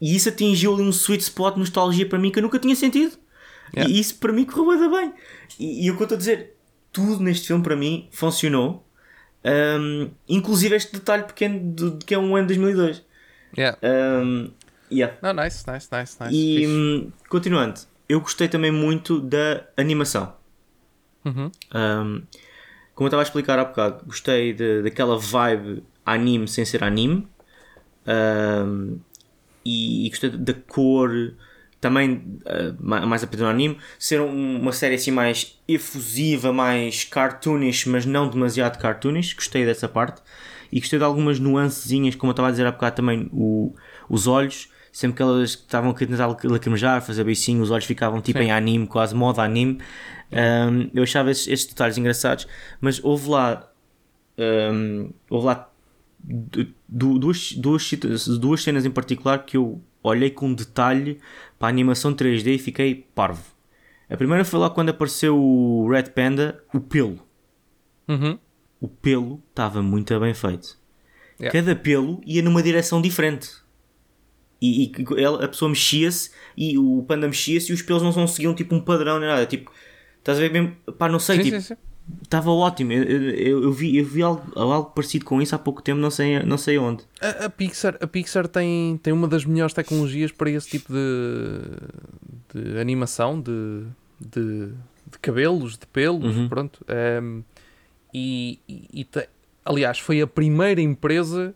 [0.00, 2.76] E isso atingiu ali um sweet spot de nostalgia para mim que eu nunca tinha
[2.76, 3.16] sentido.
[3.74, 3.92] Yeah.
[3.92, 5.12] E isso para mim correu bem.
[5.58, 6.56] E, e o que eu estou a dizer,
[6.92, 8.86] tudo neste filme para mim funcionou.
[9.44, 13.04] Um, inclusive este detalhe pequeno de, de que é um ano de 2002.
[13.56, 13.78] Yeah.
[13.82, 14.50] Um,
[14.90, 15.16] yeah.
[15.22, 16.34] Não, nice, nice, nice, nice.
[16.34, 20.34] E hum, continuando, eu gostei também muito da animação.
[21.24, 21.50] Uhum.
[21.74, 22.22] Um,
[22.94, 27.28] como eu estava a explicar há bocado, gostei de, daquela vibe anime sem ser anime.
[28.06, 28.98] Um,
[29.66, 31.10] e, e gostei da cor,
[31.80, 33.78] também uh, ma- mais a anime.
[33.98, 39.34] Ser um- uma série assim mais efusiva, mais cartoonish, mas não demasiado cartoonish.
[39.34, 40.22] Gostei dessa parte.
[40.72, 43.74] E gostei de algumas nuancezinhas, como eu estava a dizer há bocado também, o,
[44.08, 44.68] os olhos.
[44.90, 48.46] Sempre que elas estavam a tentar lacrimejar, fazer beicinho, os olhos ficavam tipo Sim.
[48.46, 49.78] em anime, quase modo anime.
[50.32, 52.48] Um, eu achava estes, estes detalhes engraçados,
[52.80, 53.70] mas houve lá,
[54.38, 55.70] um, houve lá
[56.88, 57.90] duas, duas,
[58.38, 61.18] duas cenas em particular que eu olhei com detalhe
[61.58, 63.42] para a animação 3D e fiquei parvo.
[64.08, 67.18] A primeira foi lá quando apareceu o Red Panda, o pelo.
[68.08, 68.38] Uhum.
[68.80, 70.78] O pelo estava muito bem feito.
[71.40, 71.52] Yeah.
[71.58, 73.50] Cada pelo ia numa direção diferente.
[74.60, 78.26] E, e ele- a pessoa mexia-se e o panda mexia-se e os pelos não, não
[78.26, 79.44] seguiam tipo um padrão nem nada.
[79.44, 79.70] Tipo,
[80.18, 80.74] estás a ver mesmo?
[80.98, 81.80] Pá, não sei, Sim, tipo, sim, sim.
[82.22, 82.92] Estava ótimo.
[82.92, 86.10] Eu, eu, eu vi, eu vi algo, algo parecido com isso há pouco tempo, não
[86.10, 87.04] sei, não sei onde.
[87.20, 92.60] A, a Pixar, a Pixar tem, tem uma das melhores tecnologias para esse tipo de,
[92.62, 93.84] de animação, de,
[94.20, 94.66] de,
[95.10, 96.48] de cabelos, de pelos, Uhum.
[96.48, 96.84] pronto.
[96.88, 97.42] Ehm,
[98.14, 98.58] e,
[98.92, 99.28] e- te-
[99.64, 101.54] aliás, foi a primeira empresa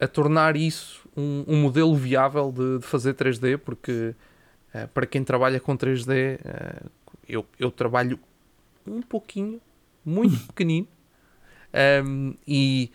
[0.00, 4.14] a tornar isso um, um modelo viável de, de fazer 3D, porque
[4.72, 6.82] eh, para quem trabalha com 3D, eh,
[7.28, 8.18] eu, eu trabalho
[8.86, 9.60] um pouquinho,
[10.04, 10.88] muito pequenino,
[11.74, 12.90] Ehm, e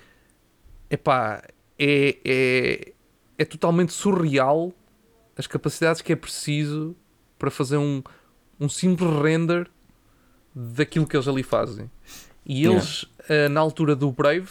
[0.88, 1.42] epá,
[1.80, 2.94] é, é,
[3.40, 4.72] é totalmente surreal
[5.36, 6.96] as capacidades que é preciso
[7.40, 8.04] para fazer um,
[8.60, 9.68] um simples render
[10.54, 11.90] daquilo que eles ali fazem.
[12.46, 12.78] E Yeah.
[12.80, 14.50] eles, eh, na altura do Brave,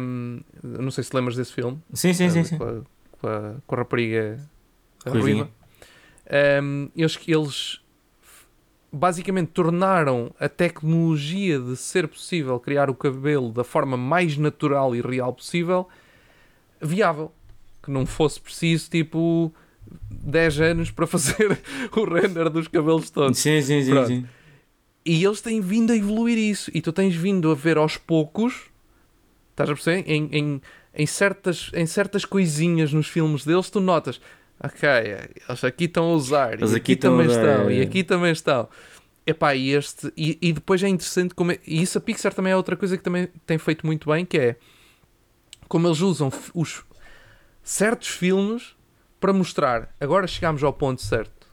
[0.00, 1.80] Um, não sei se lembras desse filme.
[1.92, 2.40] Sim, sim, sim.
[2.40, 2.58] uh, sim.
[2.58, 4.40] Com, a, com, a, com a rapariga
[5.06, 5.48] ruiva.
[6.62, 7.80] Um, eles, eles
[8.92, 15.00] basicamente tornaram a tecnologia de ser possível criar o cabelo da forma mais natural e
[15.00, 15.88] real possível
[16.80, 17.32] viável.
[17.82, 19.52] Que não fosse preciso, tipo,
[20.10, 21.58] 10 anos para fazer
[21.96, 23.38] o render dos cabelos todos.
[23.38, 24.26] Sim, sim, sim, sim.
[25.04, 26.70] E eles têm vindo a evoluir isso.
[26.74, 28.70] E tu tens vindo a ver aos poucos,
[29.50, 30.04] estás a perceber?
[30.08, 30.62] Em, em,
[30.94, 34.20] em, certas, em certas coisinhas nos filmes deles, tu notas,
[34.62, 34.88] ok,
[35.48, 38.04] eles aqui estão a usar, Eles e aqui aqui, também a dar- estão, e aqui
[38.04, 38.68] também estão.
[39.26, 42.52] Epá, e, este, e, e depois é interessante como é- e isso a Pixar também
[42.52, 44.56] é outra coisa que também tem feito muito bem, que é
[45.68, 46.82] como eles usam os
[47.62, 48.74] certos filmes
[49.20, 51.46] para mostrar, agora chegamos ao ponto certo.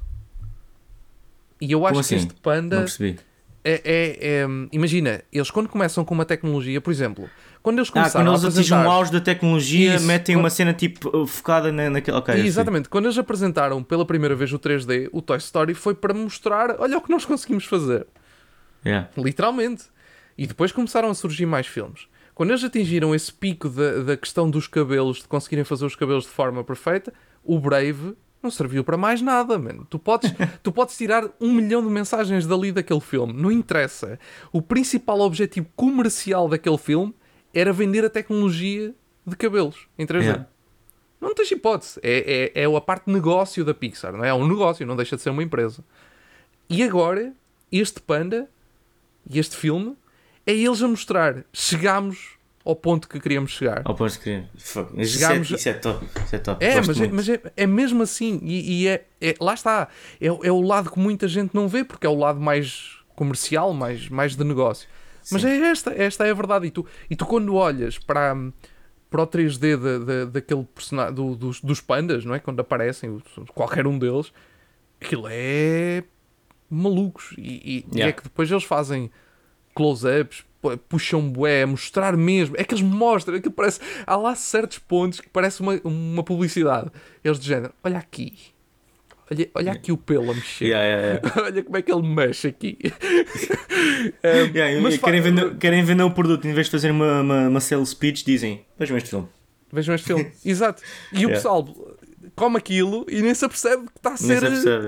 [1.62, 2.28] E eu acho Como que assim?
[2.28, 3.19] este panda Não percebi.
[3.63, 7.30] É, é- é, imagina, eles quando começam com uma tecnologia, por exemplo,
[7.62, 10.43] quando eles Ah, começaram quando eles a atingem o auge da tecnologia, Isso, metem quando-
[10.43, 12.15] uma cena tipo focada na, naquele.
[12.17, 12.48] Ok, eu sei.
[12.48, 16.76] Exatamente, quando eles apresentaram pela primeira vez o 3D, o Toy Story foi para mostrar,
[16.80, 18.08] olha o que nós conseguimos fazer,
[18.86, 19.10] Yeah.
[19.17, 19.84] literalmente.
[20.38, 22.08] E depois começaram a surgir mais filmes.
[22.34, 26.24] Quando eles atingiram esse pico da, da questão dos cabelos, de conseguirem fazer os cabelos
[26.24, 29.86] de forma perfeita, o Brave não serviu para mais nada, mano.
[29.89, 34.19] Tu podes, tu podes tirar um milhão de mensagens dali daquele filme, não interessa.
[34.52, 37.13] O principal objetivo comercial daquele filme
[37.54, 38.93] era vender a tecnologia
[39.25, 40.21] de cabelos em 3D.
[40.21, 40.47] Yeah.
[41.19, 41.99] Não tens hipótese.
[42.02, 44.30] É, é, é a parte de negócio da Pixar, não é?
[44.30, 45.84] É um negócio, não deixa de ser uma empresa.
[46.69, 47.34] E agora,
[47.71, 48.49] este panda
[49.30, 49.97] e este filme
[50.45, 51.43] é eles a mostrar.
[51.52, 52.38] Chegámos
[52.69, 53.82] ao ponto que queríamos chegar.
[53.86, 56.05] Ao ponto de mas Isso, é, Chegámos- isso é top.
[56.25, 56.63] Isso é top.
[56.65, 58.39] É, mas, é, mas é, é mesmo assim.
[58.43, 59.88] E, e é, é- lá está.
[60.21, 63.73] É, é o lado que muita gente não vê, porque é o lado mais comercial,
[63.73, 64.88] mais, mais de negócio.
[65.32, 66.67] Mas é esta, esta é a verdade.
[66.67, 68.36] E tu, e tu quando olhas para,
[69.10, 72.39] para o 3D da, da, daquele personagem, do- dos, dos pandas, não é?
[72.39, 73.21] Quando aparecem,
[73.53, 74.32] qualquer um deles,
[75.01, 76.03] aquilo é
[76.69, 77.34] malucos.
[77.38, 78.10] E, e- e Yeah.
[78.10, 79.12] é que depois eles fazem
[79.75, 80.43] close-ups,
[80.88, 82.56] puxam bué, a mostrar mesmo.
[82.58, 83.80] É que eles mostram, aquilo parece.
[84.06, 86.89] Há lá certos pontos que parece uma, uma publicidade.
[87.24, 88.34] Eles de género, olha aqui.
[89.32, 90.65] Olha, olha aqui o pelo a mexer.
[90.65, 91.41] Yeah, yeah, yeah.
[91.45, 92.78] olha como é que ele mexe aqui.
[94.24, 97.22] Yeah, Mas e fa- querem, vender, querem vender o produto em vez de fazer uma,
[97.22, 99.28] uma, uma sales speech, dizem: Vejam este filme.
[99.72, 100.32] Vejam este filme.
[100.43, 100.82] Exato.
[101.13, 101.65] E o pessoal
[102.36, 104.43] come aquilo e nem se apercebe que está a ser,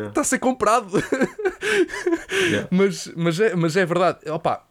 [0.07, 0.91] está a ser comprado.
[2.69, 4.29] Mas, mas, é, mas é verdade.
[4.29, 4.65] Opa,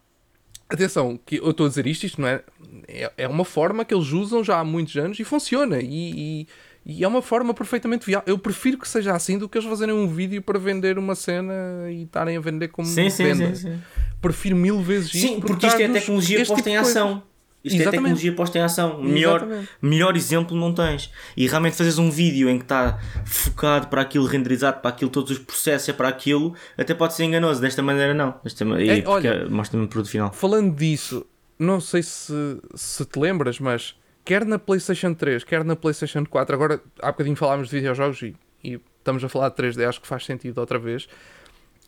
[0.75, 2.41] atenção, que eu estou a dizer isto, isto não é,
[2.87, 3.11] é.
[3.17, 5.79] É uma forma que eles usam já há muitos anos e funciona.
[5.81, 6.47] E, e,
[6.85, 8.25] e é uma forma perfeitamente viável.
[8.27, 11.53] Eu prefiro que seja assim do que eles fazerem um vídeo para vender uma cena
[11.89, 13.55] e estarem a vender como Sim, sim, venda.
[13.55, 13.81] sim, sim.
[14.21, 15.27] Prefiro mil vezes isto.
[15.27, 17.23] Sim, porque isto é tecnologia posta tipo em ação.
[17.63, 18.01] Isto é Exatamente.
[18.03, 19.01] tecnologia posta em ação.
[19.03, 19.69] Melhor, Exatamente.
[19.81, 21.11] melhor exemplo não tens.
[21.37, 25.31] E realmente fazes um vídeo em que está focado para aquilo, renderizado para aquilo, todos
[25.31, 27.61] os processos é para aquilo, até pode ser enganoso.
[27.61, 28.33] Desta maneira, não.
[28.43, 30.31] Desta, É, olha- mostra-me o produto final.
[30.33, 31.25] Falando disso,
[31.59, 32.33] não sei se,
[32.73, 33.95] se te lembras, mas
[34.25, 38.35] quer na PlayStation 3, quer na PlayStation 4, agora há bocadinho falámos de videojogos e,
[38.63, 41.07] e estamos a falar de 3D, acho que faz sentido outra vez.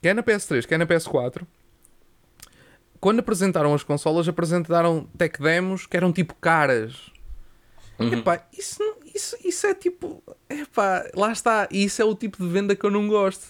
[0.02, 1.42] Quer na PS3, quer na PS4,
[3.04, 7.12] quando apresentaram as consolas, apresentaram tech demos que eram tipo caras.
[8.00, 8.14] Uhum.
[8.14, 10.24] Epá, isso, não- isso, isso é tipo.
[10.50, 11.68] Epá, lá está.
[11.70, 13.46] Isso é o tipo de venda que eu não gosto.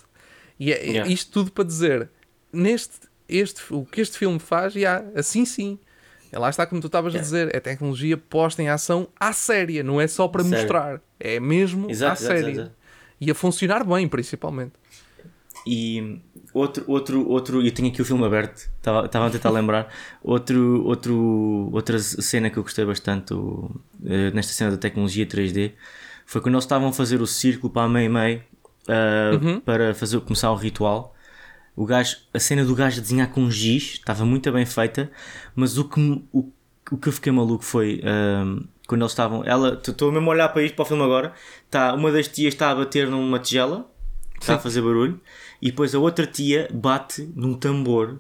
[0.60, 1.12] E é, Yeah.
[1.12, 2.10] isto tudo para dizer,
[2.52, 2.94] neste,
[3.30, 5.78] este, o que este filme faz, já, assim sim.
[6.32, 7.24] É lá está como tu estavas a Yeah.
[7.24, 10.58] dizer, é tecnologia posta em ação à séria, não é só para Sério.
[10.58, 12.52] mostrar, é mesmo Exato, à exato, séria.
[12.52, 12.72] exato.
[13.22, 14.74] E a funcionar bem, principalmente.
[15.66, 16.20] E
[16.54, 19.94] outro, outro, outro, eu tenho aqui o filme aberto, estava estava a tentar lembrar.
[20.22, 23.34] Outro, outro, outra cena que eu gostei bastante
[24.06, 25.74] eh, nesta cena da tecnologia 3D
[26.26, 28.42] foi quando eles estavam a fazer o círculo para a meio-meio
[28.88, 31.14] uh, para fazer, começar o ritual.
[31.76, 35.12] O gajo, a cena do gajo a desenhar com giz estava muito bem feita,
[35.56, 36.00] mas o que,
[36.32, 36.52] o,
[36.92, 39.44] o que eu fiquei maluco foi um, quando eles estavam.
[39.44, 41.34] Ela, estou mesmo a olhar para isto, para o filme agora.
[41.70, 43.90] Tá, uma das tias está a bater numa tigela,
[44.40, 45.20] está a fazer barulho,
[45.64, 48.20] e depois a outra tia bate num tambor.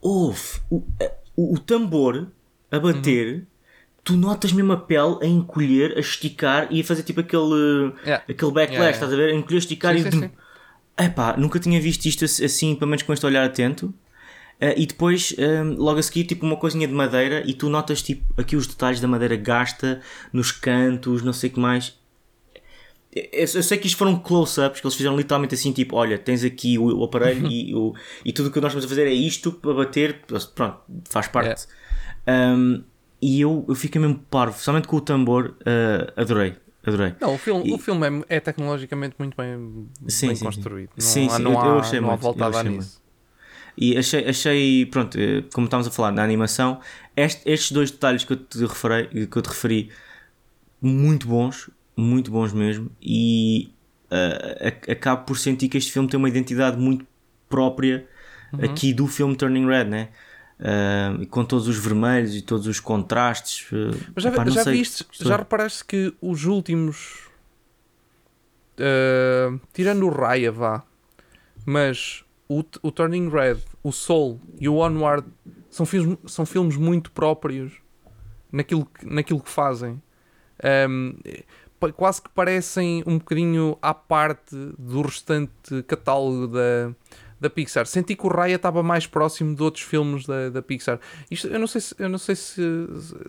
[0.00, 0.82] Ouve, o,
[1.36, 2.28] o, o tambor
[2.70, 3.46] a bater,
[4.04, 8.24] tu notas mesmo a pele a encolher, a esticar e a fazer tipo aquele, Yeah.
[8.28, 8.90] aquele backlash, Yeah, yeah.
[8.96, 9.30] estás a ver?
[9.32, 10.12] A encolher, esticar Sim, e.
[10.12, 10.30] sim, sim.
[10.98, 13.92] Epá, nunca tinha visto isto ass- assim, pelo menos com este olhar atento.
[14.60, 18.02] Eh, e depois, ehm, logo a seguir, tipo uma coisinha de madeira, e tu notas
[18.02, 20.00] tipo aqui os detalhes da madeira gasta
[20.32, 21.98] nos cantos, não sei o que mais.
[23.12, 26.78] Eu, sei que isto foram close-ups, que eles fizeram literalmente assim: tipo, olha, tens aqui
[26.78, 27.92] o, o aparelho e, o,
[28.24, 30.20] e tudo o que nós vamos fazer é isto para bater.
[30.54, 31.66] Pronto, faz parte.
[32.26, 32.84] Um,
[33.20, 36.54] e eu, eu fiquei mesmo parvo, somente com o tambor, uh, adorei.
[36.86, 37.14] Adorei.
[37.20, 40.90] Não, o filme, E- o filme é, é tecnologicamente muito bem, Sim, bem sim, construído.
[40.96, 42.58] Não, Sim, há, sim, não eu- eu há, achei não há muito, volta a dar
[42.60, 43.02] achei nisso.
[43.76, 46.80] E achei, achei pronto, eh, como estávamos a falar na animação,
[47.16, 49.90] este- estes dois detalhes que eu, te referi, que eu te referi,
[50.80, 53.70] muito bons, muito bons mesmo, e
[54.60, 57.06] ac- acabo por sentir que este filme tem uma identidade muito
[57.48, 58.06] própria
[58.52, 58.64] Uhum.
[58.64, 60.08] aqui do filme Turning Red, né?
[60.58, 63.66] Eh, com todos os vermelhos e todos os contrastes.
[63.72, 67.28] eh, Mas já, epá, já sei, viste, já reparaste que os últimos.
[68.78, 70.82] ah, tirando o Raya, vá.
[71.64, 75.26] Mas o, o Turning Red, o Soul e o Onward
[75.70, 77.72] são filmes, são filmes muito próprios
[78.50, 80.02] naquilo que, naquilo que fazem.
[80.62, 81.44] Ahm, pa-
[81.96, 86.92] quase que parecem um bocadinho à parte do restante catálogo da,
[87.40, 87.86] da Pixar.
[87.86, 91.00] Senti que o Raya estava mais próximo de outros filmes da, da Pixar.
[91.30, 92.60] Isto, eu não sei, se, eu não sei se,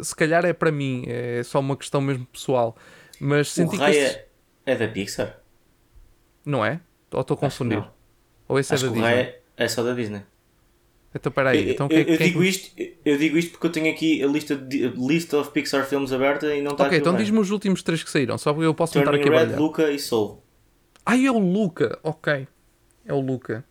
[0.02, 2.76] se calhar é para mim, é só uma questão mesmo pessoal.
[3.20, 3.78] Mas O senti que.
[3.78, 4.26] Raya este-
[4.66, 5.40] é da Pixar?
[6.46, 6.80] Não é?
[7.12, 7.84] Ou estou a que confundir?
[8.48, 9.16] Ou esse Acho é que da o Disney?
[9.24, 10.22] Raya é só da Disney.
[11.13, 12.71] Então peraí, Eu- então eu, eu é que- digo isto,
[13.04, 16.56] eu digo isto porque eu tenho aqui a lista de list of Pixar filmes aberta
[16.56, 18.74] e não está Ok, aqui então diz-me os últimos três que saíram, só porque eu
[18.74, 19.60] posso Turning aqui a Red, baralhar.
[19.60, 20.41] Luca e Soul.
[21.06, 22.47] Ah, é o Luca, ok.
[23.06, 23.65] É o Luca.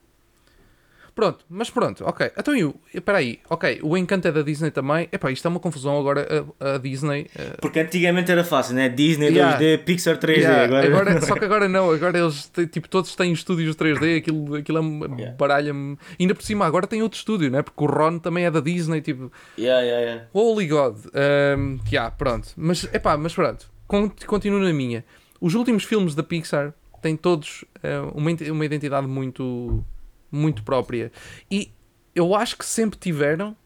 [1.21, 2.31] Pronto, mas pronto, ok.
[2.39, 5.07] Então eu, espera aí, ok, o Encanto é da Disney também.
[5.13, 6.27] Epá, isto é uma confusão agora,
[6.59, 7.27] a, a Disney.
[7.37, 8.89] eh, Porque antigamente era fácil, né?
[8.89, 9.59] Disney Yeah.
[9.59, 10.37] 2D, Pixar 3D.
[10.39, 10.87] yeah, agora...
[10.87, 14.81] agora- só que agora não, agora eles tipo, todos têm estúdios 3D, aquilo, aquilo é
[14.81, 15.37] uma Yeah.
[15.37, 15.99] baralha-me.
[16.19, 17.61] Ainda por cima, agora tem outro estúdio, né?
[17.61, 20.25] Porque o Ron também é da Disney, tipo, Yeah, yeah, yeah.
[20.33, 20.97] Holy God.
[21.15, 22.49] Um, yeah, pronto.
[22.57, 23.71] Mas, epá, mas pronto.
[23.87, 25.05] Con- Continuo na minha.
[25.39, 29.85] Os últimos filmes da Pixar têm todos eh, uma, uma identidade muito,
[30.31, 31.11] muito própria.
[31.51, 31.73] E
[32.15, 33.57] eu acho que sempre tiveram,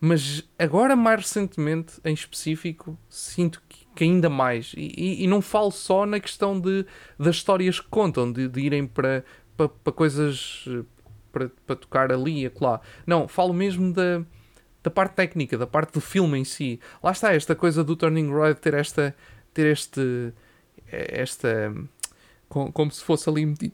[0.00, 4.72] mas agora mais recentemente, em específico, sinto que, que ainda mais.
[4.76, 6.84] E, e- e não falo só na questão de,
[7.18, 9.24] das histórias que contam, de, de irem para,
[9.56, 10.82] para, para coisas eh,
[11.32, 12.80] para, para tocar ali e acolá.
[13.06, 14.22] Não, falo mesmo da,
[14.82, 16.78] da parte técnica, da parte do filme em si.
[17.02, 19.14] Lá está esta coisa do Turning Red ter esta
[19.54, 20.32] ter este
[20.86, 21.74] esta
[22.48, 23.72] com- como se fosse ali meti-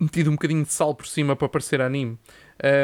[0.00, 2.18] metido um bocadinho de sal por cima para parecer anime.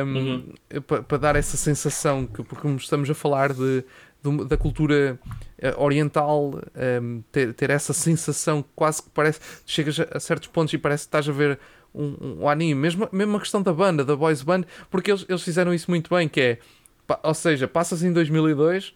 [0.05, 0.81] Um, Uhum.
[0.87, 3.85] pa- para dar essa sensação que porque estamos a falar de,
[4.23, 5.19] de- da cultura
[5.59, 6.61] eh, oriental
[7.03, 10.79] um, ter, ter essa sensação que quase que parece chegas a, a certos pontos e
[10.79, 11.59] parece que estás a ver
[11.95, 15.43] um, um anime, mesmo, mesmo a questão da banda, da boys band, porque eles, eles
[15.43, 16.59] fizeram isso muito bem, que é
[17.23, 18.95] ou seja, passas em 2002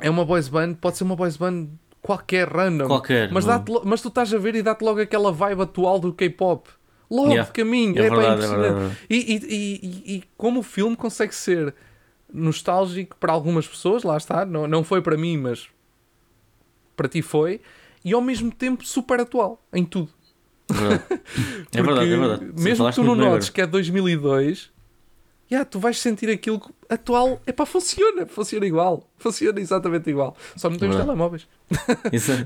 [0.00, 1.68] é uma boys band, pode ser uma boys band
[2.02, 3.32] qualquer random, Qualquer.
[3.32, 6.68] mas, lo- mas tu estás a ver e dá-te logo aquela vibe atual do K-pop.
[7.10, 7.46] Logo Yeah.
[7.46, 7.98] de caminho.
[7.98, 8.96] É É, verdade, é impressionante.
[9.10, 9.14] é.
[9.14, 11.74] E, e, e, e- como o filme consegue ser
[12.32, 15.68] nostálgico para algumas pessoas, lá está, não, não foi para mim, mas
[16.96, 17.60] para ti foi,
[18.04, 20.10] e ao mesmo tempo super atual em tudo.
[21.76, 22.44] É verdade, é verdade.
[22.56, 24.70] Mesmo que tu não notes que é 2002,
[25.50, 27.40] yeah, tu vais sentir aquilo que- atual.
[27.46, 29.08] É pá, funciona, funciona igual.
[29.18, 30.36] Funciona exatamente igual.
[30.56, 31.46] Só não temos telemóveis.
[32.12, 32.44] Exato.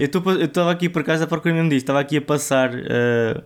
[0.00, 3.42] Eu estava aqui por acaso a procurar mesmo disto, estava aqui a passar uh,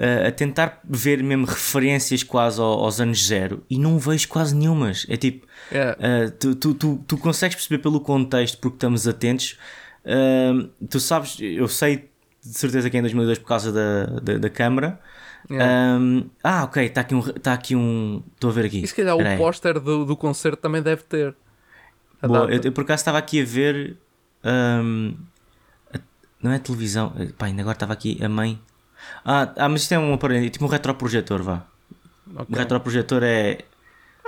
[0.00, 4.54] uh, a tentar ver mesmo referências quase ao- aos anos zero e não vejo quase
[4.54, 5.06] nenhumas.
[5.08, 5.96] É tipo, Yeah.
[6.26, 9.58] uh, tu, tu, tu, tu consegues perceber pelo contexto porque estamos atentos.
[10.04, 12.10] Uh, tu sabes, eu sei
[12.44, 15.00] de certeza que é em 2002 por causa da, da, da câmara.
[15.50, 15.98] Yeah.
[16.00, 17.20] Um, ah, ok, está aqui um.
[17.20, 18.22] Está aqui um.
[18.34, 18.82] Estou a ver aqui.
[18.82, 21.34] E se calhar Espera o póster do, do concerto também deve ter.
[22.20, 23.96] a Boa, eu, eu por acaso estava aqui a ver.
[24.44, 25.14] hum,
[25.94, 25.98] a-
[26.42, 27.12] não é televisão.
[27.18, 28.60] eh, Pá, ainda agora estava aqui a mãe.
[29.24, 31.62] Ah, ah, mas isto é um aparelho, tipo um retroprojetor, vá.
[32.34, 32.46] Ok.
[32.54, 33.58] O retroprojetor é,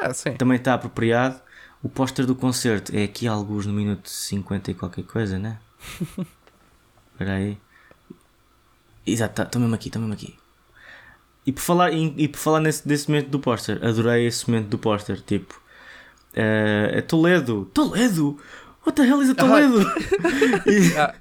[0.01, 0.35] Ah, sim.
[0.35, 1.41] também está apropriado.
[1.83, 5.59] O póster do concerto é aqui alguns no minuto 50 e qualquer coisa, né?
[7.13, 7.59] Espera aí.
[9.07, 10.35] Exato, estou mesmo aqui, estou mesmo aqui.
[11.47, 14.69] E por falar, em- e por falar nesse, desse momento do póster, adorei esse momento
[14.69, 15.61] do póster, tipo...
[16.35, 17.71] eh, é Toledo!
[17.75, 18.39] Toledo!
[18.87, 19.81] What the hell is a Toledo?
[20.67, 21.15] E- Ah,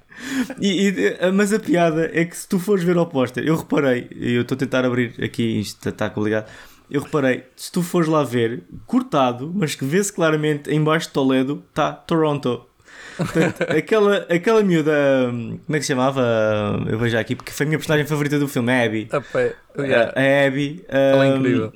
[0.60, 3.56] e- e- a- mas a piada é que se tu fores ver ao póster, eu
[3.56, 6.46] reparei, eu estou a tentar abrir aqui, isto está complicado.
[6.90, 11.14] Eu reparei, se tu fores lá ver, cortado, mas que vê-se claramente em baixo de
[11.14, 12.66] Toledo, está Toronto.
[13.16, 14.92] Portanto, aquela, aquela miúda,
[15.32, 16.22] hum, como é que se chamava?
[16.88, 19.08] Eu vejo aqui, porque foi a minha personagem favorita do filme, a Abby.
[19.10, 19.82] a.
[19.82, 20.12] Yeah.
[20.14, 21.72] A Abby, Ela é hum, incrível.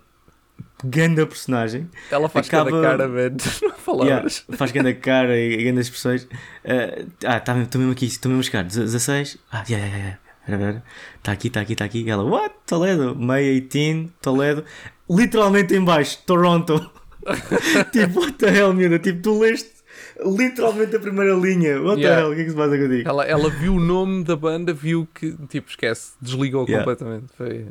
[0.84, 1.88] Ganda personagem.
[2.10, 3.36] Ela faz acaba- cara, velho.
[3.62, 4.44] Não palavras.
[4.46, 6.24] Yeah, faz grande cara e grande expressões.
[6.24, 8.64] Uh, ah, estou mesmo aqui, estou mesmo a chegar.
[8.64, 9.38] 16.
[9.50, 10.18] Ah, yeah, yeah,
[10.48, 10.82] yeah.
[11.16, 12.02] Está aqui, está aqui, está aqui.
[12.02, 12.54] E ela, what?
[12.66, 13.14] Toledo.
[13.16, 14.64] May 18, Toledo.
[15.10, 16.90] Literalmente em baixo, Toronto.
[17.92, 18.98] tipo, what the hell, miúda?
[18.98, 19.78] Tipo, tu leste,
[20.24, 21.80] Literalmente a primeira linha.
[21.80, 22.16] What Yeah.
[22.16, 22.32] the hell?
[22.32, 23.08] O que é que se passa contigo?
[23.08, 26.84] Ela, ela viu o nome da banda, viu que, tipo, esquece, desligou Yeah.
[26.84, 27.26] completamente.
[27.36, 27.66] Foi...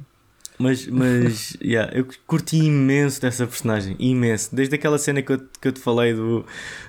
[0.59, 4.55] Mas, mas yeah, eu curti imenso dessa personagem, imenso.
[4.55, 6.45] Desde aquela cena que eu, que eu te falei do,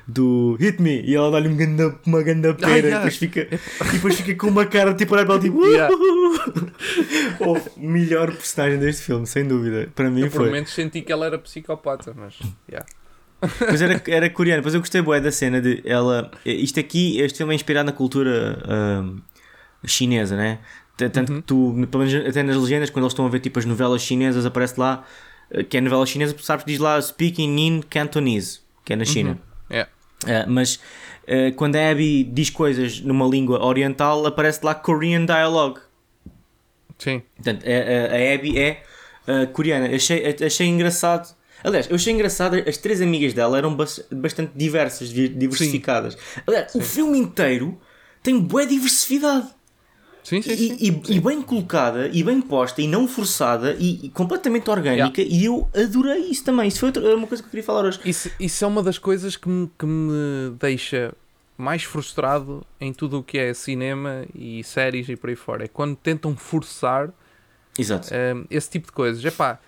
[0.06, 2.88] do Hit Me e ela dá-lhe um uma ganda pera yeah.
[2.88, 5.94] e, depois fica, e depois fica com uma cara tipo olhar para ela tipo Yeah.
[7.40, 9.90] oh, melhor personagem deste filme, sem dúvida.
[9.94, 10.46] Para mim Eu por foi.
[10.46, 12.38] momentos senti que ela era psicopata, mas.
[12.68, 12.86] Yeah.
[13.70, 16.28] Mas era, era coreano, mas eu gostei bué da cena de ela.
[16.44, 19.18] Isto aqui, este filme é inspirado na cultura ahm,
[19.86, 20.58] chinesa, né?
[20.98, 23.64] Tanto que tu, pelo menos até nas legendas, quando eles estão a ver tipo as
[23.64, 25.04] novelas chinesas, aparece lá
[25.50, 29.04] eh, que é novela chinesa, sabes que diz lá Speaking in Cantonese, que é na
[29.04, 29.38] China.
[29.70, 29.90] Yeah.
[30.26, 30.80] Eh, mas
[31.26, 35.80] eh, quando a Abby diz coisas numa língua oriental, aparece lá Korean Dialogue.
[36.98, 37.22] Sim.
[37.36, 37.68] Portanto, a,
[38.14, 38.82] a, a Abby é
[39.28, 39.94] uh, coreana.
[39.94, 41.32] Achei, achei engraçado.
[41.62, 42.56] Aliás, eu achei engraçado.
[42.66, 46.16] As três amigas dela eram bas- bastante diversas, di- diversificadas.
[46.46, 47.78] Aliás, o filme inteiro
[48.22, 49.46] tem boa diversidade.
[50.28, 50.76] Sim, sim, sim.
[50.78, 55.22] E, e- e bem colocada, e bem posta, e não forçada, e, e completamente orgânica.
[55.22, 56.68] E eu adorei isso também.
[56.68, 57.98] Isso foi outra- uma coisa que eu queria falar hoje.
[58.04, 61.14] Isso, isso é uma das coisas que me, que me deixa
[61.56, 65.64] mais frustrado em tudo o que é cinema e séries e por aí fora.
[65.64, 67.10] É quando tentam forçar
[67.78, 68.08] Exato.
[68.12, 69.24] hum, esse tipo de coisas.
[69.24, 69.58] Epá,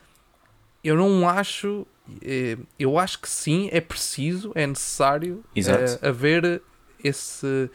[0.84, 1.86] eu não acho.
[2.20, 5.98] eh, Eu acho que sim, é preciso, é necessário Exato.
[6.02, 6.60] eh, haver
[7.02, 7.70] esse.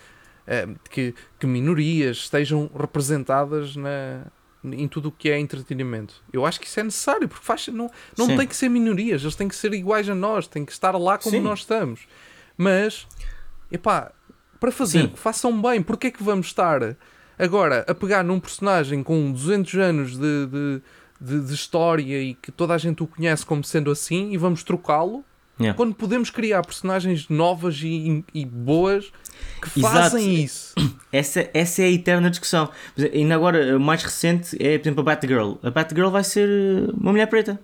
[0.48, 4.26] Eh, que, que minorias estejam representadas na,
[4.64, 6.16] em tudo o que é entretenimento.
[6.34, 8.38] Eu acho que isso é necessário, porque faz, não, não Sim.
[8.38, 11.18] tem que ser minorias, eles têm que ser iguais a nós, têm que estar lá
[11.18, 11.42] como Sim.
[11.42, 12.08] nós estamos.
[12.58, 13.08] Mas,
[13.72, 14.12] epá,
[14.60, 16.96] para fazer, façam bem, porque é que vamos estar
[17.38, 20.82] agora a pegar num personagem com 200 anos de, de,
[21.20, 24.64] de- de história e que toda a gente o conhece como sendo assim e vamos
[24.64, 25.24] trocá-lo?
[25.60, 25.76] Yeah.
[25.78, 29.12] Quando podemos criar personagens novas e, e boas
[29.62, 29.94] que Exato.
[29.96, 30.74] fazem isso.
[31.14, 32.70] Essa, essa é a eterna discussão.
[33.14, 35.54] Ainda agora, o mais recente é, por exemplo, a Batgirl.
[35.64, 37.58] A Batgirl vai ser uh, uma mulher preta.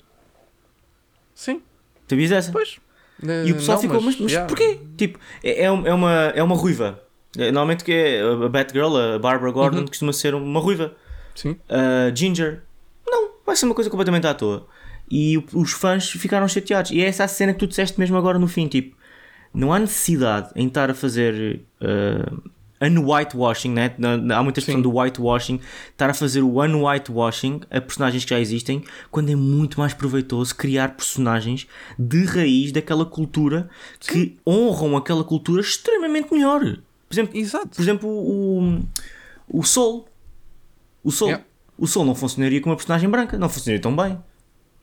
[1.36, 1.62] Sim,
[2.08, 2.50] Tu vias essa?
[2.52, 2.80] pois.
[3.46, 4.48] E o pessoal Não, ficou, mas, mas yeah.
[4.48, 4.80] porquê?
[4.98, 7.02] Tipo, é, é é uma, é uma ruiva.
[7.38, 9.88] É, Normalmente que é a Batgirl, a Barbara Gordon, Uhum.
[9.88, 10.96] costuma ser uma ruiva.
[11.36, 11.58] Sim.
[11.70, 12.62] A Ginger,
[13.06, 14.66] não, vai ser uma coisa completamente à toa.
[15.12, 16.92] E os fãs ficaram chateados.
[16.92, 18.96] E é essa a cena que tu disseste mesmo agora no fim, tipo,
[19.54, 22.52] não há necessidade em estar a fazer uh,
[22.82, 23.94] un-whitewashing, né?
[24.34, 24.82] Há muita questão Sim.
[24.82, 25.60] do whitewashing,
[25.92, 30.56] estar a fazer o un-whitewashing a personagens que já existem, quando é muito mais proveitoso
[30.56, 31.68] criar personagens
[32.00, 36.62] de raiz daquela cultura que honram aquela cultura extremamente melhor.
[36.62, 37.70] Por exemplo, Exato.
[37.76, 38.80] por exemplo o,
[39.48, 40.08] o Sol.
[41.04, 41.28] O Sol.
[41.28, 41.46] Yeah.
[41.78, 44.18] O Sol não funcionaria com uma personagem branca, não funcionaria tão bem.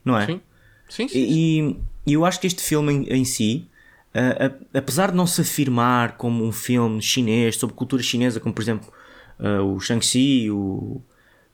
[0.03, 0.25] Não é?
[0.25, 0.41] Sim.
[0.89, 1.19] Sim, sim.
[1.19, 1.75] E,
[2.05, 3.67] e eu acho que este filme em, em si,
[4.13, 8.61] a- apesar de não se afirmar como um filme chinês sobre cultura chinesa, como por
[8.61, 8.91] exemplo
[9.39, 11.01] ah, o Shang-Chi, o,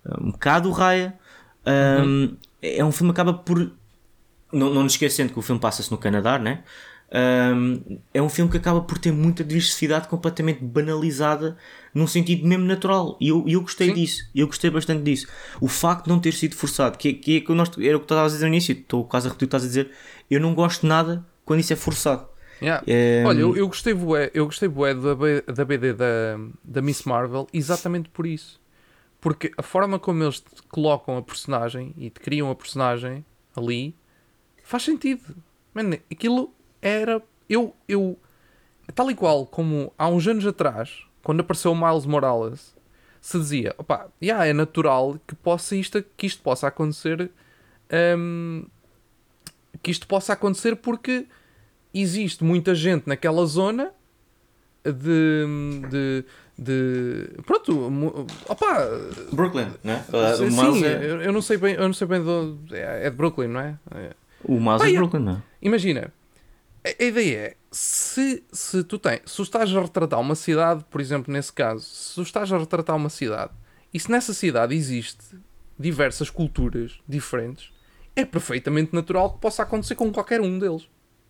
[0.05, 1.17] ah, um bocado o Raya,
[1.65, 2.03] ah,
[2.61, 3.71] é um filme que acaba por.
[4.53, 6.63] Não, não nos esquecendo que o filme passa-se no Canadá, né?
[7.11, 11.57] Um, é um filme que acaba por ter muita diversidade completamente banalizada
[11.95, 13.93] num sentido mesmo natural e eu, eu gostei Sim.
[13.95, 15.27] disso eu gostei bastante disso
[15.59, 18.05] o facto de não ter sido forçado que, que, é que nós, era o que
[18.05, 19.91] tu estavas a dizer no início estou quase a repetir o que estás a dizer
[20.29, 22.27] eu não gosto de nada quando isso é forçado
[22.61, 22.83] Yeah.
[22.87, 25.13] É, Olha, eu, eu gostei bué, eu gostei bué da,
[25.53, 28.61] da BD da, da Miss Marvel exatamente por isso.
[29.19, 33.25] Porque a forma como eles te colocam a personagem e te criam a personagem
[33.55, 33.95] ali
[34.63, 35.35] faz sentido.
[35.73, 37.21] Man, aquilo era.
[37.49, 38.19] Eu, eu.
[38.93, 42.75] Tal e qual como há uns anos atrás, quando apareceu o Miles Morales,
[43.19, 47.31] se dizia: opá, yeah, é natural que, possa isto, que isto possa acontecer.
[48.15, 48.63] hum,
[49.81, 51.25] que isto possa acontecer porque
[51.93, 53.91] existe muita gente naquela zona
[54.83, 55.81] de.
[55.89, 56.25] de,
[56.57, 57.91] de pronto,
[58.47, 58.87] opá,
[59.33, 60.05] Brooklyn né?
[60.09, 63.09] o sim, é, eu, não sei bem, eu não sei bem de onde, é é
[63.09, 63.75] de Brooklyn, não é?
[63.95, 64.11] É.
[64.43, 65.41] o Miles é de é- Brooklyn não é?
[65.61, 66.13] Imagina,
[66.85, 71.01] a, ideia é se, se tu tens, se tu estás a retratar uma cidade, por
[71.01, 73.51] exemplo, nesse caso, se tu estás a retratar uma cidade
[73.93, 75.37] e se nessa cidade existe
[75.77, 77.71] diversas culturas diferentes,
[78.15, 80.87] é perfeitamente natural que possa acontecer com qualquer um deles.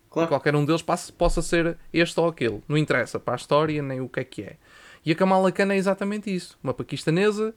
[0.08, 0.28] Claro.
[0.28, 2.62] Qualquer um deles passe- possa ser este ou aquele.
[2.68, 4.56] Não interessa para a história nem o que é que é.
[5.04, 6.58] E a Kamala Khan é exatamente isso.
[6.62, 7.54] Uma paquistanesa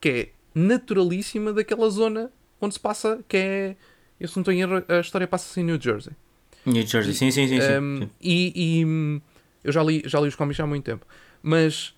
[0.00, 2.30] que é naturalíssima daquela zona
[2.60, 3.76] onde se passa, que é...
[4.18, 6.12] Eu se não estou em erro, a história passa-se em New Jersey.
[6.66, 8.10] New Jersey sim sim sim, sim, Um, sim.
[8.20, 8.52] E,
[8.82, 9.22] e,
[9.64, 11.06] eu já li, já li os cómics há muito tempo.
[11.42, 11.94] Mas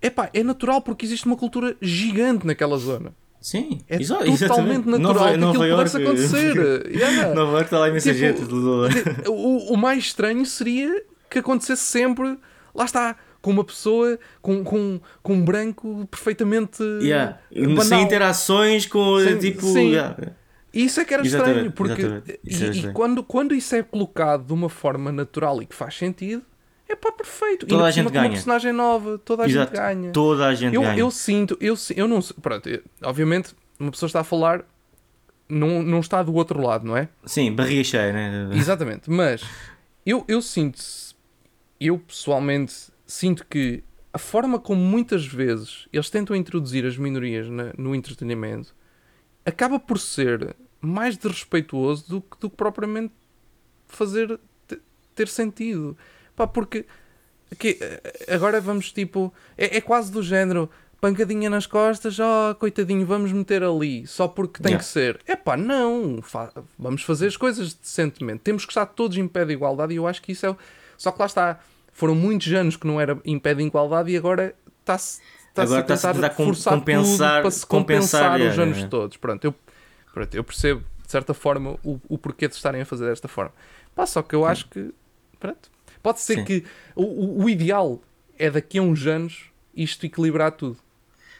[0.00, 3.14] epá, é natural porque existe uma cultura gigante naquela zona.
[3.40, 4.86] Sim, É exa- totalmente exatamente.
[4.88, 5.96] natural Nova, que Nova aquilo York, pudesse
[6.36, 6.86] acontecer.
[6.96, 7.34] Yeah.
[7.34, 12.38] Nova York está lá imensa Tipo, gente o, o mais estranho seria que acontecesse sempre,
[12.72, 17.38] lá está, com uma pessoa com, com, com um branco perfeitamente Yeah.
[17.52, 17.84] banal.
[17.84, 19.62] Sem interações com Sem- tipo.
[19.62, 19.90] sim.
[19.90, 20.16] yeah.
[20.72, 24.52] Isso é que era Exatamente, estranho, porque e, e quando, quando isso é colocado de
[24.52, 26.42] uma forma natural e que faz sentido,
[26.88, 27.66] é pá, perfeito.
[27.66, 28.30] Toda e a gente com uma ganha.
[28.30, 29.70] personagem nova, toda a Exato.
[29.70, 30.12] gente ganha.
[30.12, 30.98] Toda a gente Eu, ganha.
[30.98, 34.64] eu sinto, eu, eu não sei, pronto, eu- obviamente uma pessoa está a falar,
[35.48, 37.08] não, não está do outro lado, não é?
[37.26, 38.48] Sim, barriga cheia, né?
[38.54, 39.42] Exatamente, mas
[40.06, 40.80] eu, eu sinto,
[41.80, 42.74] eu pessoalmente
[43.06, 48.74] sinto que a forma como muitas vezes eles tentam introduzir as minorias na- no entretenimento
[49.44, 53.12] acaba por ser mais desrespeituoso do que, do que propriamente
[53.86, 54.80] fazer te-
[55.14, 55.96] ter sentido.
[56.36, 56.84] Pá, porque
[57.50, 59.32] aqui, eh, agora vamos tipo.
[59.56, 60.68] É, é quase do género.
[61.00, 64.84] Pancadinha nas costas, ó coitadinho, vamos meter ali, só porque tem Yeah.
[64.84, 65.20] que ser.
[65.26, 68.38] É pá, não, fa- vamos fazer as coisas decentemente.
[68.44, 70.56] Temos que estar todos em pé de igualdade e eu acho que isso é.
[70.96, 71.58] Só que lá está,
[71.92, 75.20] foram muitos anos que não era em pé de igualdade e agora está-se
[75.56, 78.86] Agora a tentar tentar compensar- para se compensar, compensar, os anos é.
[78.86, 79.16] todos.
[79.16, 79.54] Pronto eu,
[80.12, 83.52] pronto, eu percebo de certa forma o, o porquê de estarem a fazer desta forma.
[83.94, 84.92] Pá, só que eu acho que
[85.38, 85.70] pronto,
[86.02, 86.44] pode ser Sim.
[86.44, 86.64] que
[86.96, 88.00] o, o- ideal
[88.38, 90.76] é daqui a uns anos isto equilibrar tudo.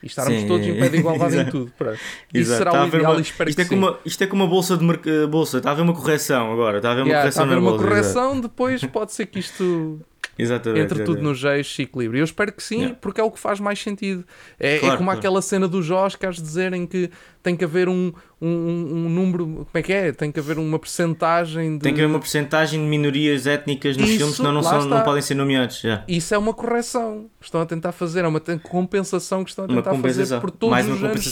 [0.02, 0.48] E estarmos Sim.
[0.48, 1.72] todos em pé de igualdade em tudo.
[1.78, 1.98] Pronto.
[2.34, 3.74] Isso será Está a o ideal uma- e espero isto, que é sim.
[3.76, 5.58] uma, isto é como uma bolsa de merc- bolsa.
[5.58, 6.78] Está a haver uma correção agora.
[6.78, 7.84] Está a haver uma Yeah, está correção a haver uma bolsa.
[7.86, 8.18] exato.
[8.28, 10.00] correção, depois pode ser que isto
[10.38, 10.80] Exatamente.
[10.82, 12.20] entre tudo nos eixos e equilíbrio.
[12.20, 12.98] Eu espero que sim, Yeah.
[13.00, 14.24] porque é o que faz mais sentido.
[14.58, 15.18] É, é Claro, como claro.
[15.18, 17.10] aquela cena dos Oscars dizerem que
[17.42, 19.44] tem que haver um, um, um número.
[19.46, 20.12] Como é que é?
[20.12, 21.82] Tem que haver uma percentagem de.
[21.82, 24.96] Tem que haver uma porcentagem de minorias étnicas nos Isso, filmes, senão não, são, está.
[24.96, 25.80] não podem ser nomeados.
[25.80, 26.02] já.
[26.08, 29.68] Isso é uma correção que estão a tentar fazer, é uma compensação que estão a
[29.68, 30.40] tentar fazer compensação.
[30.40, 31.24] por todos Mais uma anos.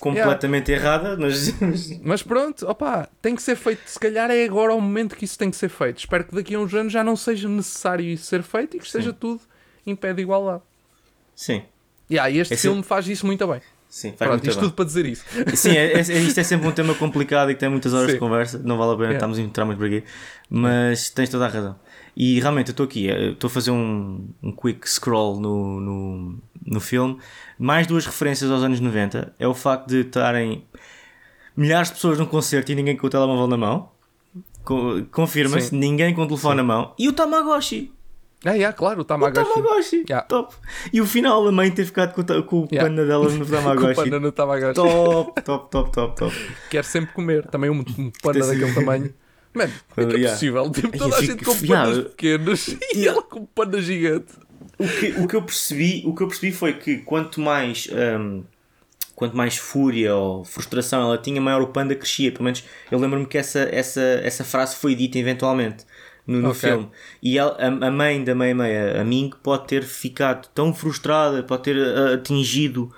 [0.00, 1.54] Completamente errada, mas.
[2.02, 3.80] Mas pronto, opá, tem que ser feito.
[3.86, 5.98] Se calhar é agora o momento que isso tem que ser feito.
[5.98, 8.86] Espero que daqui a uns anos já não seja necessário isso ser feito e que
[8.86, 9.40] esteja tudo
[9.86, 10.62] em pé de igualdade.
[11.34, 11.62] Sim,
[12.10, 13.60] Yeah, e este filme faz isso muito bem.
[13.88, 14.68] sim, faz Pronto, muito isto bem.
[14.70, 15.24] tudo para dizer isso.
[15.54, 18.14] Sim, é, é- isto é sempre um tema complicado e que tem muitas horas Sim.
[18.14, 19.16] de conversa, não vale a pena Yeah.
[19.18, 20.02] estarmos a entrar muito por aqui,
[20.48, 21.78] mas tens toda a razão.
[22.20, 26.80] E realmente eu estou aqui, estou a fazer um, um quick scroll no, no, no
[26.80, 27.16] filme.
[27.56, 30.64] Mais duas referências aos anos 90 é o facto de estarem
[31.56, 33.90] milhares de pessoas num concerto e ninguém com o telemóvel na mão.
[34.64, 35.78] Co- Confirma-se, Sim.
[35.78, 36.92] ninguém com o telefone na mão.
[36.98, 37.92] E o Tamagotchi.
[38.44, 39.54] Ah, yeah, claro, o O Tamagotchi.
[39.54, 40.04] Tamagotchi.
[40.08, 40.26] Yeah.
[40.26, 40.54] Top.
[40.92, 42.88] E o final, a mãe ter ficado com, o com o Yeah.
[42.90, 43.94] panda dela no Com o Tamagotchi.
[43.94, 44.74] panda no Tamagotchi.
[44.74, 46.36] Top, top, top, top, top.
[46.68, 47.46] Quer sempre comer.
[47.46, 49.14] Também um, um panda daquele tamanho.
[49.58, 50.32] Mano, como é que é Yeah.
[50.34, 50.70] possível?
[50.70, 52.08] Tipo, toda a gente com pandas Yeah.
[52.10, 54.32] pequenos e ela com um panda gigante.
[54.78, 58.44] O que, o que eu percebi, o que eu percebi foi que quanto mais hum,
[59.16, 62.30] quanto mais fúria ou frustração ela tinha, maior o panda crescia.
[62.30, 65.84] Pelo menos eu lembro-me que essa, essa, essa frase foi dita eventualmente
[66.24, 66.60] no, no Ok.
[66.60, 66.88] filme.
[67.20, 71.42] E ela- a, a mãe da meia meia, a Ming, pode ter ficado tão frustrada,
[71.42, 72.92] pode ter ah, atingido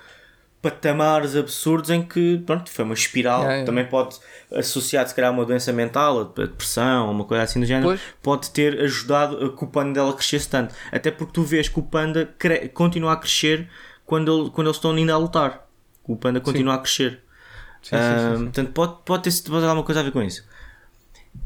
[0.61, 3.39] patamares absurdos em que pronto, foi uma espiral.
[3.41, 3.67] Yeah, yeah.
[3.67, 4.19] Também pode
[4.55, 8.01] associar se calhar a uma doença mental, a depressão, uma coisa assim do género, Pois.
[8.23, 10.75] pode ter ajudado a que o panda dela crescesse tanto.
[10.91, 13.69] Até porque tu vês que o panda cre- continua a crescer
[14.05, 15.69] quando, ele- quando eles estão ainda a lutar.
[16.05, 17.23] O panda continua a crescer.
[17.83, 18.45] Sim, sim, Ah, sim, sim.
[18.45, 20.45] Portanto, pode, pode ter pode alguma coisa a ver com isso.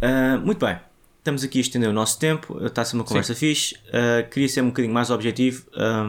[0.01, 0.79] Ah, muito bem.
[1.19, 2.65] Estamos aqui a estender o nosso tempo.
[2.67, 3.77] Está a ser uma conversa fixe.
[3.93, 5.67] Ah, queria ser um bocadinho mais objetivo.
[5.77, 6.05] Ah,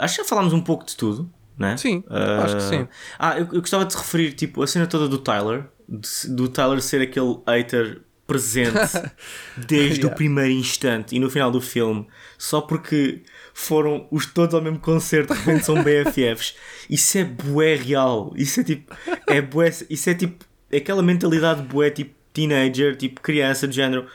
[0.00, 1.76] acho que já falámos um pouco de tudo, não é?
[1.76, 2.88] Sim, Ah, acho que sim.
[3.18, 6.80] Ah, eu, eu gostava de referir tipo, a cena toda do Tyler, de- do Tyler
[6.82, 8.72] ser aquele hater presente
[9.56, 10.06] desde Yeah.
[10.08, 12.06] o primeiro instante e no final do filme,
[12.38, 16.54] só porque foram os todos ao mesmo concerto, de repente são BFFs.
[16.88, 18.32] Isso é bué real.
[18.36, 18.94] Isso é tipo,
[19.26, 20.44] é bué, isso é tipo,
[20.74, 24.06] aquela mentalidade bué, tipo teenager, tipo criança, de género.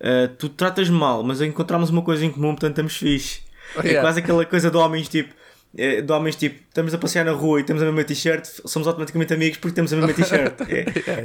[0.00, 3.40] ah, tu tratas mal, mas encontramos uma coisa em comum, portanto estamos fixe.
[3.76, 4.00] É Yeah.
[4.00, 5.34] quase aquela coisa de homens tipo.
[5.76, 8.88] É, De homens tipo, estamos a passear na rua e temos a mesma t-shirt, somos
[8.88, 10.54] automaticamente amigos porque temos a mesma t-shirt.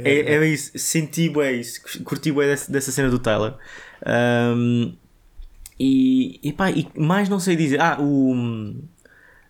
[0.04, 3.54] É, é, é isso, senti bué isso, curti bué dessa, dessa cena do Tyler.
[4.04, 4.92] Ahm,
[5.78, 7.80] e, e pá, e mais não sei dizer.
[7.80, 8.74] Ah, o.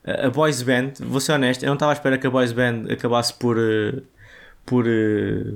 [0.06, 2.84] A Boys Band, vou ser honesto, eu não estava à espera que a Boys Band
[2.90, 3.56] acabasse por.
[3.58, 4.02] eh,
[4.66, 4.86] por.
[4.86, 5.54] eh,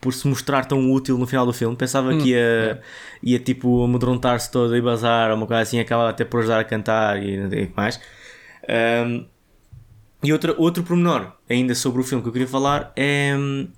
[0.00, 1.76] por se mostrar tão útil no final do filme.
[1.76, 2.78] Pensava que ia, é.
[3.22, 6.64] ia tipo amedrontar-se toda e bazar, ou uma coisa assim, acaba até por ajudar a
[6.64, 8.00] cantar e que mais.
[8.68, 9.26] Ahm,
[10.22, 13.68] e outra, outro pormenor ainda sobre o filme que eu queria falar é hum,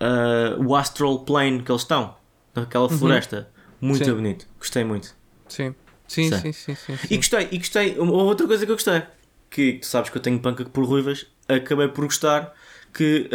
[0.00, 2.14] ah, o Astral Plane que eles estão,
[2.54, 3.48] naquela floresta.
[3.80, 4.12] Muito Sim.
[4.14, 5.14] bonito, gostei muito.
[5.48, 5.74] Sim,
[6.06, 6.98] sim, sim, sim, sim, sim.
[7.10, 7.96] E gostei, e gostei.
[7.98, 9.02] Outra coisa que eu gostei,
[9.50, 12.52] que tu sabes que eu tenho panca por ruivas, acabei por gostar
[12.92, 13.28] que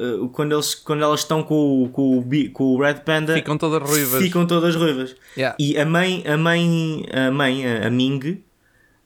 [0.00, 3.34] uh, uh, quando, eles, quando elas estão com, o- com, o, com o Red Panda
[3.34, 4.22] Ficam todas ruivas.
[4.22, 5.14] ficam todas ruivas.
[5.36, 5.54] Yeah.
[5.60, 8.42] E a mãe, a mãe, a mãe, a Ming,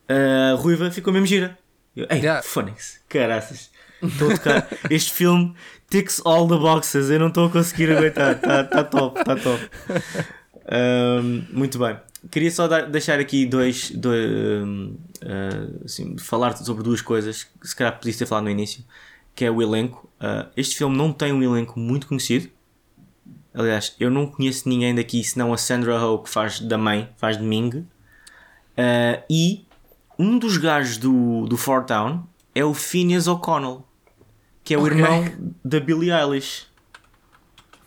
[0.08, 1.58] a ruiva, ficou mesmo gira.
[1.96, 2.42] Eu, Ei, Yeah.
[2.42, 3.70] Phonics, caraças.
[4.02, 4.68] Estou a tocar.
[4.90, 5.54] Este filme
[5.90, 7.10] ticks all the boxes.
[7.10, 8.36] Eu não estou a conseguir aguentar.
[8.36, 9.70] Está tá top, está top.
[10.68, 11.96] Ahm, muito bem.
[12.30, 13.90] Queria só dar- deixar aqui dois.
[13.90, 18.50] dois ahm, ah, assim, falar sobre duas coisas que se calhar podia ter falado no
[18.50, 18.84] início.
[19.34, 20.08] Que é o elenco.
[20.20, 22.48] Ah, este filme não tem um elenco muito conhecido.
[23.54, 27.36] Aliás, eu não conheço ninguém daqui senão a Sandra Oh que faz da mãe, faz
[27.36, 27.86] de Ming.
[28.76, 29.66] Ah, e
[30.22, 33.84] um dos gajos do, do Fort Town é o Phineas O'Connell,
[34.62, 34.96] que é o Ok.
[34.96, 35.24] irmão
[35.64, 36.66] da Billie Eilish.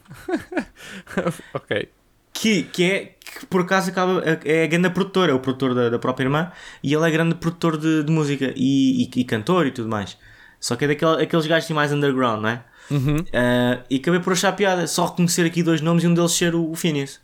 [1.53, 1.89] ok.
[2.33, 5.89] Que, que é que por acaso acaba, é a grande produtora, é o produtor da,
[5.89, 6.51] da própria irmã,
[6.83, 10.17] e ele é grande produtor de, de música e, e, e cantor e tudo mais.
[10.59, 12.63] Só que é daquele, aqueles gajos assim mais underground, não é?
[12.91, 13.17] Uhum.
[13.33, 16.55] Ah, e acabei por achar piada, só reconhecer aqui dois nomes e um deles ser
[16.55, 17.19] o, o Phineas.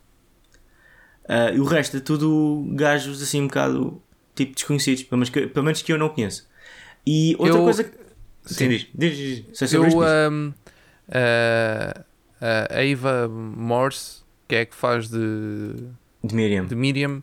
[1.27, 4.01] Ah, e o resto é tudo gajos assim um bocado
[4.35, 6.47] tipo desconhecidos, pelo menos que, pelo menos que eu não conheço.
[7.05, 7.91] E outra Eu- coisa que.
[8.45, 9.17] Sim, diz, diz,
[9.51, 9.73] diz.
[9.73, 10.53] Eu, um,
[12.41, 15.75] a- a Eva Morse, que é que faz de,
[16.23, 16.65] de Miriam.
[16.65, 17.21] de Miriam,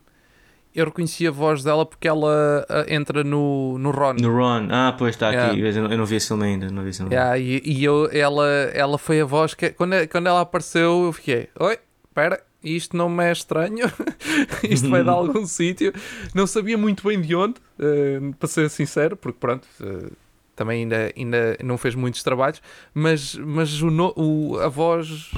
[0.73, 4.13] eu reconheci a voz dela porque ela ah, entra no, no Ron.
[4.13, 5.77] No Ron, ah, pois está aqui, Yeah.
[5.79, 6.69] eu não, eu não vi esse filme ainda.
[6.69, 7.13] Não vi esse filme.
[7.13, 11.11] Yeah, e e eu, ela, ela foi a voz que quando, quando ela apareceu eu
[11.13, 13.85] fiquei, oi, espera, isto não me é estranho,
[14.69, 15.93] isto vai de algum sítio.
[16.33, 20.09] Não sabia muito bem de onde, eh, para ser sincero, porque pronto, eh,
[20.55, 22.61] também ainda, ainda não fez muitos trabalhos,
[22.93, 25.31] mas, mas o, no- o- a voz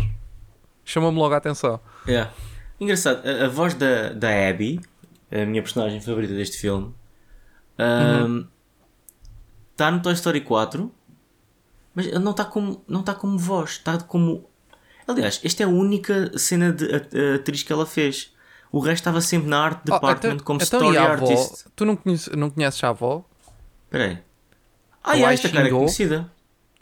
[0.84, 1.80] chamou-me logo a atenção.
[2.08, 2.32] Yeah.
[2.80, 4.82] Engraçado, a, a voz da, da Abby,
[5.32, 6.94] a minha personagem favorita deste filme,
[9.72, 10.92] está no Toy Story 4,
[11.94, 14.50] mas ele não está como, não tá como voz, está como.
[15.08, 18.32] Aliás, esta é a única cena de a- a atriz que ela fez.
[18.72, 21.26] O resto estava sempre na art Oh, department então- como então, story a avó?
[21.30, 21.66] artist.
[21.76, 23.26] Tu não conheces, não conheces a avó?
[23.86, 24.18] Espera aí.
[25.04, 26.32] Ah, A Wai esta cara é conhecida.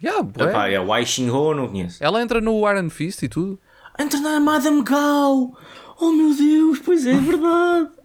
[0.03, 0.27] Yeah.
[0.39, 2.03] Epá, é Wai Shin-ho, eu não conheço.
[2.03, 3.59] Ela entra no Iron Fist e tudo.
[3.97, 5.57] Entra na Madame Gao!
[5.99, 7.89] Oh meu Deus, pois é, é verdade.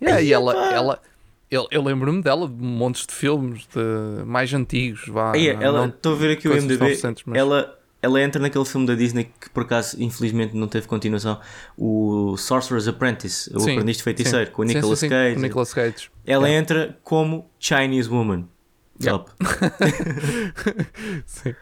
[0.00, 0.72] Yeah, e ela, epá.
[0.76, 1.02] ela
[1.50, 5.08] eu, eu lembro-me dela de montes de filmes de, mais antigos.
[5.08, 6.96] Vá, Aí, ela, estou a ver aqui o MDB.
[7.02, 11.40] mas- Ela, ela entra naquele filme da Disney que por acaso infelizmente não teve continuação,
[11.76, 14.52] o Sorcerer's Apprentice, o Sim, Aprendiz de Feiticeiro, sim.
[14.52, 15.36] com o Nicolas sim, Cage.
[15.36, 16.10] o Nicolas Cage.
[16.26, 16.60] Ela Yeah.
[16.62, 18.44] entra como Chinese Woman.
[19.00, 19.24] Yeah.
[19.24, 19.30] Top.
[21.26, 21.54] Sim.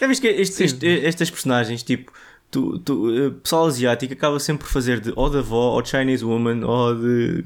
[0.00, 2.12] Já viste que este- este- estas personagens, tipo,
[2.50, 6.24] tu, tu, eh, pessoal asiático acaba sempre por fazer de ou da avó, ou Chinese
[6.24, 7.44] Woman, ou de.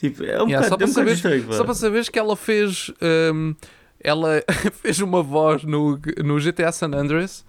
[0.00, 2.08] Tipo, é um Yeah, só, bocado, é para um bocado saber, estranho, só para saberes
[2.08, 2.90] que ela fez
[3.32, 3.54] hum,
[4.02, 4.42] ela
[4.80, 7.44] fez uma voz no, no GTA San Andreas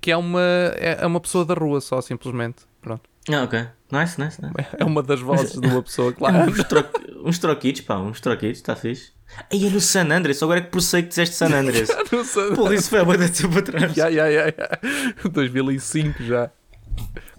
[0.00, 0.42] que é uma,
[0.76, 3.66] é é uma pessoa da rua só simplesmente pronto Ah, ok.
[3.90, 4.54] Nice, nice, nice.
[4.78, 6.50] é uma das vozes de uma pessoa lá anda.
[6.50, 6.84] Uns, tro
[7.24, 9.12] uns troquitos, pá, uns troquitos, está fixe.
[9.52, 11.88] Aí é no San Andreas, agora é que processei que disseste San Andreas.
[12.12, 12.54] Não sei.
[12.54, 13.96] Porra, isso foi há muito tempo atrás.
[13.96, 15.28] Ya, ya, ya, ya.
[15.28, 16.50] 2005 já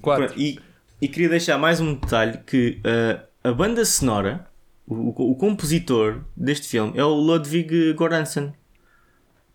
[0.01, 0.59] 4 Pronto, E,
[1.01, 4.45] e queria deixar mais um detalhe que uh, a banda sonora,
[4.88, 8.53] o, o- o compositor deste filme é o Ludwig Göransson.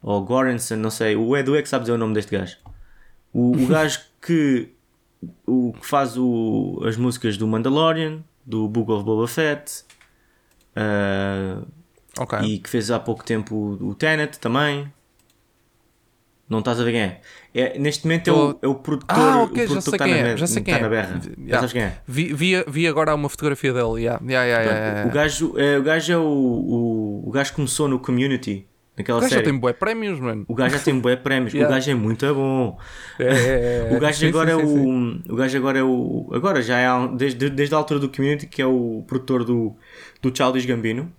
[0.03, 1.17] Ou Göransson, não sei.
[1.17, 2.57] O Edu é que sabe dizer o nome deste gajo.
[3.33, 4.69] O, o gajo que,
[5.47, 9.85] o, que faz o, as músicas do Mandalorian, do Book of Boba Fett,
[10.77, 11.67] uh,
[12.19, 14.93] ok e que fez há pouco tempo o, o Tenet também.
[16.53, 17.21] Não estás a ver quem é?
[17.55, 19.97] é neste momento é, o, é o produtor, Ah, o ok, já produtor sei que
[19.97, 20.89] está quem na, é, já sei quem está é.
[20.89, 21.19] na berra.
[21.19, 21.97] Vi- Já sabes quem é?
[22.07, 25.07] vi, vi, vi agora uma fotografia dele ya, ya, ya, ya.
[25.07, 29.21] O gajo, é, o gajo é o, o, o gajo começou no Community, naquela O
[29.23, 29.51] gajo já série.
[29.51, 31.55] tem bué prémios mano O gajo já tem bué prémios.
[31.55, 31.71] Yeah.
[31.71, 32.79] O gajo é muito bom.
[33.19, 33.97] É, é, é.
[33.97, 35.23] O gajo Sim, agora sim, é sim, sim.
[35.29, 35.33] o.
[35.33, 36.31] O gajo agora é o.
[36.33, 39.75] Agora já é desde, desde a altura do Community que é o produtor do,
[40.21, 41.11] do Childish Gambino.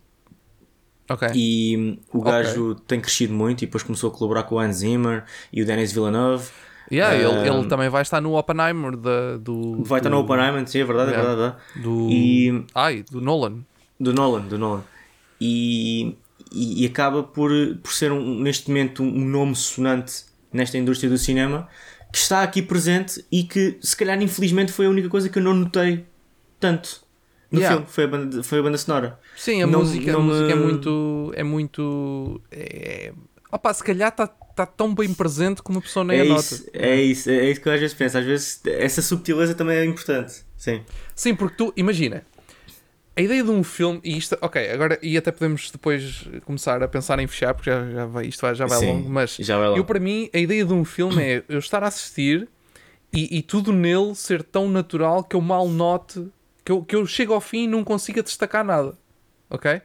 [1.13, 4.77] Ok E o gajo tem crescido muito e depois começou a colaborar com o Hans
[4.77, 6.49] Zimmer e o Denis Villeneuve.
[6.91, 9.83] Yeah, ele, Ah, ele também vai estar no Oppenheimer da, do.
[9.83, 11.35] Vai estar do, no Oppenheimer, sim, é verdade, é Yeah.
[11.35, 11.55] verdade.
[11.55, 11.83] é verdade.
[11.83, 13.59] Do, E- Ai, do Nolan.
[13.99, 14.83] Do Nolan, do Nolan.
[15.39, 16.15] E,
[16.51, 17.51] e, e acaba por,
[17.81, 21.67] por ser um- neste momento um nome sonante nesta indústria do cinema
[22.11, 25.43] que está aqui presente e que se calhar infelizmente foi a única coisa que eu
[25.43, 26.05] não notei
[26.59, 27.02] tanto
[27.53, 27.75] no Yeah.
[27.77, 29.19] filme, foi a banda, foi a banda sonora.
[29.37, 31.31] Sim, a Não- música, não a música é muito.
[31.35, 32.41] É muito.
[32.51, 33.13] É...
[33.51, 36.41] Opa, se calhar está tá tão bem presente como a pessoa nem É a nota.
[36.41, 38.17] isso, é isso, é isso que eu às vezes penso.
[38.17, 40.43] Às vezes essa subtileza também é importante.
[40.57, 40.81] Sim.
[41.15, 42.23] Sim, porque tu, imagina,
[43.15, 46.87] a ideia de um filme, e isto, ok, agora, e até podemos depois começar a
[46.87, 49.59] pensar em fechar, porque já, já vai, isto vai, já vai Sim, longo, mas já
[49.59, 49.77] vai lá.
[49.77, 52.47] eu, para mim, a ideia de um filme é eu estar a assistir
[53.13, 56.27] e, e tudo nele ser tão natural que eu mal note,
[56.63, 58.97] que eu, que eu chego ao fim e não consiga destacar nada,
[59.49, 59.81] ok?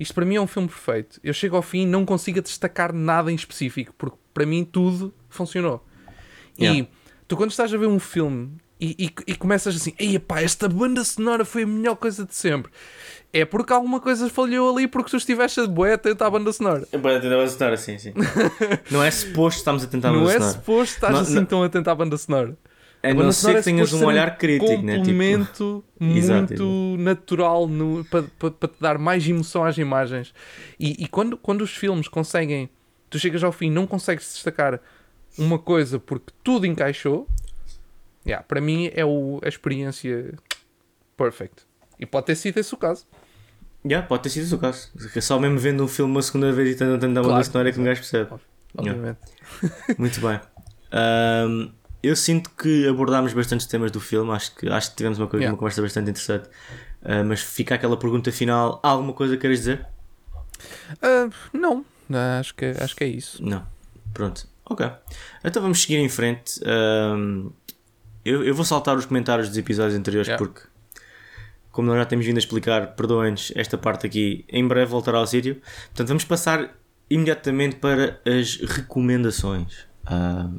[0.00, 1.20] Isto para mim é um filme perfeito.
[1.22, 5.14] Eu chego ao fim e não consigo destacar nada em específico, porque para mim tudo
[5.28, 5.86] funcionou.
[6.58, 6.80] Yeah.
[6.80, 6.88] E
[7.28, 10.68] tu, quando estás a ver um filme e, e, e começas assim, ei pá, esta
[10.68, 12.72] banda sonora foi a melhor coisa de sempre,
[13.32, 16.52] é porque alguma coisa falhou ali porque tu estiveste a boé a tentar a banda
[16.52, 16.86] sonora.
[16.90, 18.12] Vou tentar acertar assim, sim.
[18.90, 20.52] não é suposto estarmos a tentar não é avançar.
[20.58, 22.56] suposto estás Não- assim não- tão a tentar a banda sonora.
[23.02, 24.92] A A não ser que é tenhas um olhar crítico, né?
[24.92, 30.32] Tipo, complemento Exato, muito natural no- para pa, pa te dar mais emoção às imagens.
[30.78, 32.70] E, e quando, quando os filmes conseguem,
[33.10, 34.78] tu chegas ao fim e não consegues destacar
[35.36, 37.26] uma coisa porque tudo encaixou,
[38.24, 40.34] yeah, para mim é o, a experiência
[41.16, 41.62] perfect.
[41.98, 43.04] E pode ter sido esse o caso.
[43.84, 44.90] yeah, pode ter sido esse o caso.
[45.16, 47.44] É só mesmo vendo um filme uma segunda vez e tentando tentar uma Claro.
[47.44, 48.30] sonora que um gajo percebe.
[48.76, 49.18] Obviamente.
[49.98, 50.40] Muito bem.
[50.92, 51.70] Ahm,
[52.02, 55.42] eu sinto que abordámos bastantes temas do filme, acho que, acho que tivemos uma, coisa,
[55.44, 55.52] Yeah.
[55.54, 56.48] uma conversa bastante interessante.
[57.04, 59.86] Ah, mas fica aquela pergunta final: há alguma coisa que queres dizer?
[61.02, 61.84] Ah, não,
[62.38, 63.42] acho que, acho que é isso.
[63.44, 63.64] Não.
[64.12, 64.46] Pronto.
[64.64, 64.88] Ok.
[65.44, 66.60] Então vamos seguir em frente.
[66.64, 67.50] Ahm,
[68.24, 70.44] eu, eu vou saltar os comentários dos episódios anteriores Yeah.
[70.44, 70.60] porque,
[71.70, 75.26] como nós já temos vindo a explicar, perdoem-nos esta parte aqui, em breve voltará ao
[75.26, 75.60] sítio.
[75.86, 76.76] Portanto, vamos passar
[77.10, 79.86] imediatamente para as recomendações.
[80.06, 80.58] Ahm,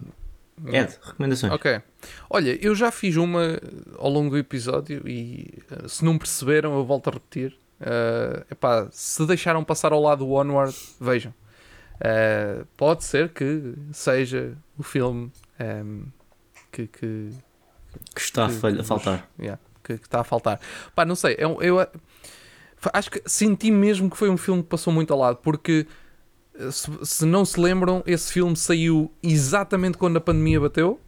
[0.67, 1.53] Ed, recomendações.
[1.53, 1.81] Ok.
[2.29, 3.59] Olha, eu já fiz uma
[3.97, 7.57] ao longo do episódio e eh, se não perceberam, eu volto a repetir.
[7.81, 11.33] Eh, epá, se deixaram passar ao lado o Onward, vejam.
[11.99, 16.03] Eh, pode ser que seja o filme ehm,
[16.71, 17.29] que, que,
[18.15, 19.29] Que está a, que- a faltar.
[19.39, 20.59] yeah, que, está a faltar.
[20.95, 21.89] Pá, não sei, é um- eu, eh,
[22.93, 25.85] acho que senti mesmo que foi um filme que passou muito ao lado, porque
[26.71, 30.99] se, se não se lembram, esse filme saiu exatamente quando a pandemia bateu.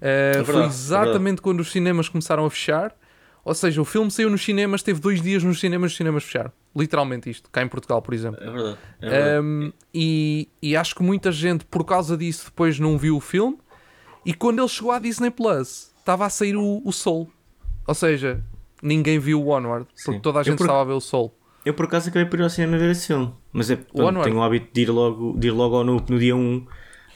[0.00, 2.94] Eh, verdade, foi é exatamente quando os cinemas começaram a fechar.
[3.44, 6.52] Ou seja, o filme saiu nos cinemas, teve dois dias nos cinemas, os cinemas fecharam.
[6.76, 8.40] Literalmente isto, cá em Portugal, por exemplo.
[8.42, 8.78] É verdade.
[9.00, 9.40] É verdade.
[9.46, 13.58] Um, e, e acho que muita gente, por causa disso, depois não viu o filme.
[14.24, 17.28] E quando ele chegou à Disney Plus, estava a sair o, o Soul.
[17.86, 18.40] Ou seja,
[18.80, 20.20] ninguém viu o Onward, porque Sim.
[20.20, 21.34] toda a gente por- estava a ver o Soul.
[21.64, 23.32] Eu por acaso acabei por ir ao cinema ver esse filme.
[23.52, 26.34] Mas é, pronto, tenho o hábito de ir logo, de ir logo no, no dia
[26.34, 26.66] 1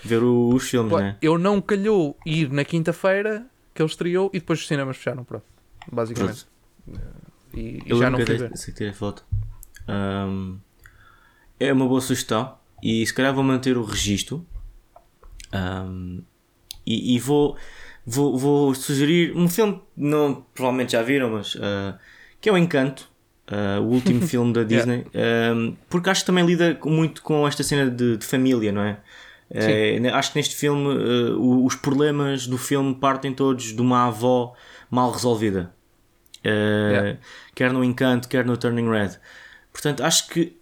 [0.05, 1.17] ver o- os filmes, Pá, né?
[1.21, 5.45] Eu não calhou ir na quinta-feira que ele estreou e depois os cinemas fecharam, pronto.
[5.91, 6.47] Basicamente.
[7.53, 8.53] E, e Eu já não fui ver.
[8.75, 9.25] tirei foto.
[9.89, 10.59] Ahm,
[11.59, 14.47] é uma boa sugestão e se calhar vou manter o registro.
[15.53, 16.21] Ahm,
[16.87, 17.57] e, e vou,
[18.07, 21.99] vou, vou sugerir um filme que não, provavelmente já viram, mas ah,
[22.41, 23.11] que é o Encanto,
[23.49, 27.63] ah, o último filme da Disney, Ahm, porque acho que também lida muito com esta
[27.63, 28.99] cena de, de família, não é?
[29.49, 30.89] Eh, acho que neste filme
[31.39, 34.55] o- os problemas do filme partem todos de uma avó
[34.91, 35.73] mal resolvida.
[36.45, 37.19] Yeah.
[37.55, 39.11] Quer no Encanto, quer no Turning Red.
[39.73, 40.57] Portanto, acho que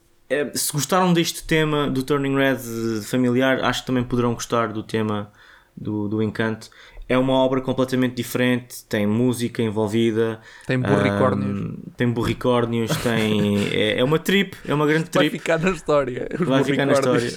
[0.55, 2.59] se gostaram deste tema do Turning Red
[3.05, 5.31] familiar, acho que também poderão gostar do tema
[5.77, 6.69] do, do Encanto.
[7.07, 11.61] É uma obra completamente diferente, tem música envolvida, Tem burricórnios.
[11.61, 13.69] ahm, tem burricórnios, tem.
[13.75, 16.29] É, é uma trip, é uma grande Vai trip ficar na história.
[16.39, 17.31] vai ficar na história.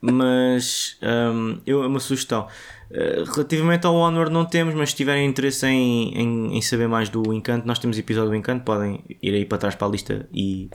[0.00, 2.46] Mas hum, eu, é uma sugestão.
[2.90, 7.08] Uh, relativamente ao Honor não temos, mas se tiverem interesse em, em, em saber mais
[7.08, 10.28] do Encanto, nós temos episódio do Encanto, podem ir aí para trás para a lista
[10.32, 10.68] e,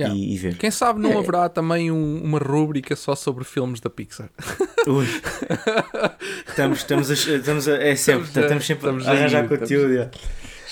[0.00, 0.14] Yeah.
[0.16, 0.56] e, e ver.
[0.56, 1.16] Quem sabe não É.
[1.18, 4.30] haverá também um- uma rúbrica só sobre filmes da Pixar.
[4.86, 5.06] Ui.
[6.48, 9.92] estamos, estamos, a, estamos a, é sempre, Estamos estamos sempre estamos a arranjar conteúdo.
[9.92, 10.10] yeah.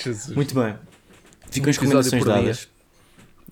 [0.03, 0.35] Jesus.
[0.35, 0.75] Muito bem.
[1.51, 2.69] Ficam Um as recomendações dadas.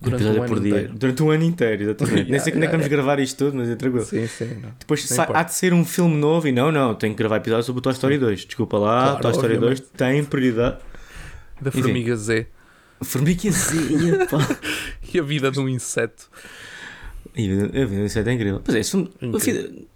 [0.00, 0.68] Durante um ano por dia.
[0.70, 0.92] inteiro.
[0.94, 2.14] Durante um ano inteiro, exatamente.
[2.14, 4.04] Nem Yeah, sei quando é que yeah, vamos gravar isto tudo, mas é tranquilo.
[4.04, 4.54] Sim, sim.
[4.62, 4.70] não.
[4.78, 7.64] Depois sai- há de ser um filme novo e não, não, tenho que gravar episódio
[7.64, 8.44] sobre o Toy Story 2.
[8.46, 9.78] Desculpa lá, Claro, Toy Story obviamente.
[9.80, 10.76] 2 tem prioridade.
[11.60, 12.46] Da Formiga Z.
[13.02, 14.38] Formigazinha, pá.
[15.12, 16.28] E a vida de um inseto.
[17.34, 18.60] Eu vi, isso é incrível.
[18.64, 19.10] Pois é, esse filme-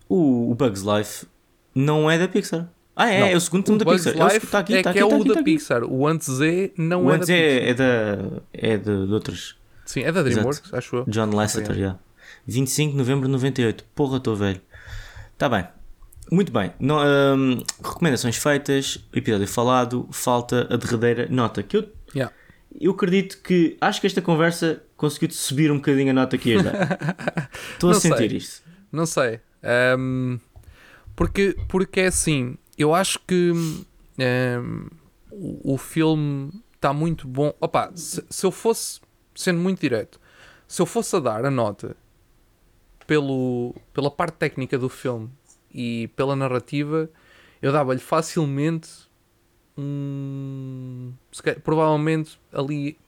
[0.08, 1.26] o o, o Bugs Life
[1.74, 2.68] não é da Pixar.
[2.94, 3.26] Ah, é, Não.
[3.28, 4.20] é o segundo filme da Bugs Pixar.
[4.20, 5.52] É o- Life Está aqui, é que aqui, é está o aqui, da está aqui.
[5.52, 5.84] Pixar.
[5.84, 7.48] O antes Z não O é antes da Pixar.
[7.50, 8.42] é, é da.
[8.52, 9.56] É de, de outros.
[9.86, 11.04] Sim, é da DreamWorks, acho eu.
[11.08, 11.96] John Lasseter, já.
[12.46, 13.84] 25 de novembro de 98.
[13.94, 14.60] Porra, estou velho.
[15.32, 15.66] Está bem.
[16.30, 16.72] Muito bem.
[16.80, 21.62] Hum, recomendações feitas, episódio falado, falta a derradeira nota.
[21.62, 22.32] Que eu, Yeah.
[22.80, 23.76] Eu acredito que.
[23.80, 26.98] Acho que esta conversa conseguiu-te subir um bocadinho a nota que ias dar.
[27.74, 28.10] Estou a sei.
[28.10, 28.62] sentir isto.
[28.90, 29.40] Não sei.
[29.62, 30.38] Ahm,
[31.14, 33.52] porque, porque é assim, eu acho que
[34.18, 34.88] ahm,
[35.30, 37.54] o, o filme está muito bom.
[37.60, 39.00] Opa, se, se eu fosse
[39.34, 40.20] sendo muito direto,
[40.66, 41.96] se eu fosse a dar a nota
[43.06, 45.30] pelo, pela parte técnica do filme
[45.72, 47.10] e pela narrativa,
[47.60, 48.88] eu dava-lhe facilmente
[49.76, 51.12] um.
[51.62, 52.98] provavelmente ali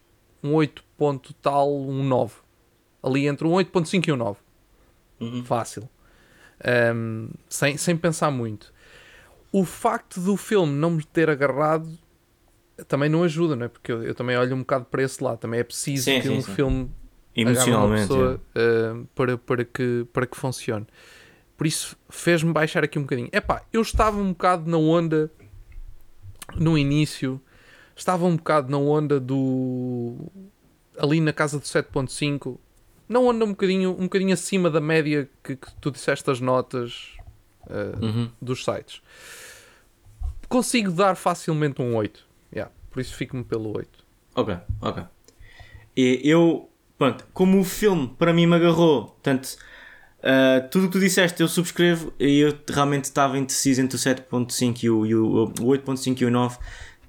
[0.42, 2.34] um 8 ponto tal, um 9.
[3.02, 4.38] Ali entre um 8.5 e um 9.
[5.20, 5.44] Uhum.
[5.44, 5.88] Fácil.
[6.94, 8.72] Um, sem, sem pensar muito.
[9.52, 11.88] O facto do filme não me ter agarrado
[12.88, 13.68] também não ajuda, não é?
[13.68, 15.38] Porque eu, eu também olho um bocado para esse lado.
[15.38, 16.54] Também é preciso Sim, que sim, um sim.
[16.54, 16.90] filme
[17.36, 18.08] Emocionalmente.
[18.08, 20.86] pessoa uh, para, para, que, para que funcione.
[21.56, 23.28] Por isso fez-me baixar aqui um bocadinho.
[23.32, 25.30] Epá, eu estava um bocado na onda
[26.64, 27.40] no início,
[27.94, 30.16] estava um bocado na onda do.
[30.98, 32.58] ali na casa do 7.5.
[33.08, 37.12] Não onda um bocadinho, um bocadinho acima da média que, que tu disseste as notas
[37.66, 38.30] uh, Uhum.
[38.40, 39.02] dos sites.
[40.48, 42.24] Consigo dar facilmente um 8.
[42.52, 44.04] Yeah, por isso fico-me pelo 8.
[44.36, 45.04] Ok, ok.
[45.96, 49.56] E eu, pronto, como o filme para mim me agarrou, portanto,
[50.24, 54.00] ah, tudo o que tu disseste eu subscrevo e eu realmente estava indeciso entre o
[54.00, 56.58] 7.5 e o, e o, o 8.5 e o 9.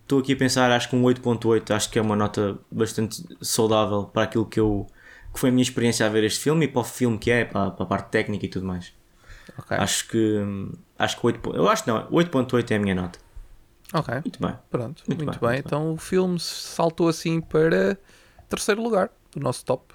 [0.01, 4.03] Estou aqui a pensar, acho que um 8.8 acho que é uma nota bastante saudável
[4.03, 4.85] para aquilo que eu
[5.33, 7.43] que foi a minha experiência a ver este filme e para o filme que é,
[7.43, 8.93] para, para a parte técnica e tudo mais.
[9.57, 9.77] Ok.
[9.77, 10.41] Acho que
[10.99, 13.19] acho que 8, eu acho não, 8.8 é a minha nota.
[13.93, 14.13] Ok.
[14.13, 14.55] Muito bem.
[14.69, 15.57] Pronto, Muito muito, bem, bem.
[15.57, 17.97] muito Então o filme saltou assim para
[18.49, 19.93] terceiro lugar do nosso top.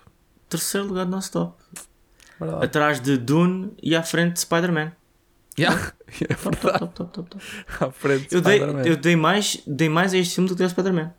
[0.48, 1.54] Terceiro lugar do nosso top.
[2.40, 2.64] Verdade.
[2.64, 4.92] Atrás de Dune e à frente de Spider-Man.
[5.58, 5.92] Yeah,
[6.28, 6.78] é verdade.
[6.78, 7.44] Top, top, top, top.
[7.84, 10.62] À frente de Eu dei, eu dei mais, dei mais a este filme do que
[10.62, 11.12] a Spider-Man.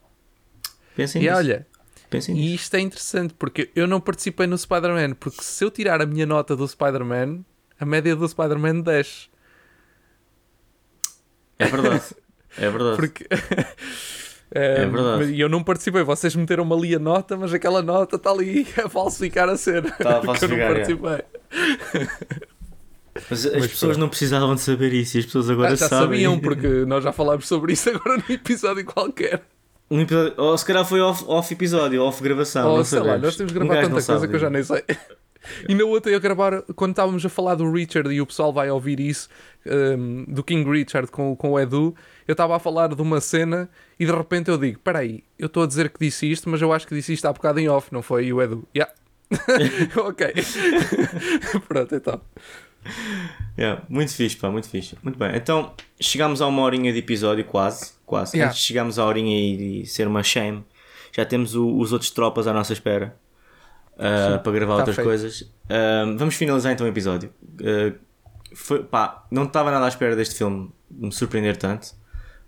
[0.95, 1.37] Pensem E nisso.
[1.37, 1.67] olha,
[2.09, 2.47] Pensem nisso.
[2.47, 6.05] e isto é interessante porque eu não participei no Spider-Man, porque se eu tirar a
[6.05, 7.45] minha nota do Spider-Man,
[7.79, 9.29] a média do Spider-Man desce.
[11.59, 12.03] É verdade.
[12.57, 12.95] É verdade.
[12.97, 13.27] Porque.
[14.53, 15.31] É verdade.
[15.33, 18.89] E eu não participei, vocês meteram-me ali a nota, mas aquela nota está ali a
[18.89, 19.87] falsificar a cena.
[19.89, 20.73] Está a Porque eu não falsificar, é.
[20.73, 22.07] participei.
[23.29, 25.87] Mas as Mas pessoas não precisavam de saber isso e as pessoas agora Ah, já
[25.87, 26.05] sabem.
[26.05, 29.41] sabiam, porque nós já falámos sobre isso agora num episódio qualquer.
[29.89, 32.69] Um episódio- ou se calhar foi off, off episódio, off gravação.
[32.71, 33.23] Ou não sei lá, sabemos.
[33.25, 34.83] nós temos de Um tanta coisa sabe que eu já nem sei.
[35.67, 38.69] E na outra eu gravar, quando estávamos a falar do Richard e o pessoal vai
[38.69, 39.27] ouvir isso,
[39.65, 41.95] um, do King Richard com, com o Edu,
[42.31, 43.69] eu estava a falar de uma cena
[43.99, 46.61] e de repente eu digo: Espera aí, eu estou a dizer que disse isto, mas
[46.61, 48.25] eu acho que disse isto há bocado em off, não foi?
[48.25, 48.91] E o Edu, yeah.
[49.97, 50.33] ok.
[51.67, 52.21] Pronto, então.
[53.57, 54.97] Yeah, muito fixe, pá, muito fixe.
[55.03, 57.93] Muito bem, então chegámos a uma horinha de episódio, quase.
[58.05, 58.35] Quase.
[58.35, 58.49] Yeah.
[58.49, 60.63] Antes de chegarmos à horinha e, e ser uma shame,
[61.15, 63.15] já temos o- os outros tropas à nossa espera
[63.95, 65.07] uh, para gravar tá outras feito.
[65.07, 65.41] coisas.
[65.41, 67.31] Uh, vamos finalizar então o episódio.
[67.59, 67.97] Uh,
[68.55, 71.93] foi, pá, não estava nada à espera deste filme me surpreender tanto.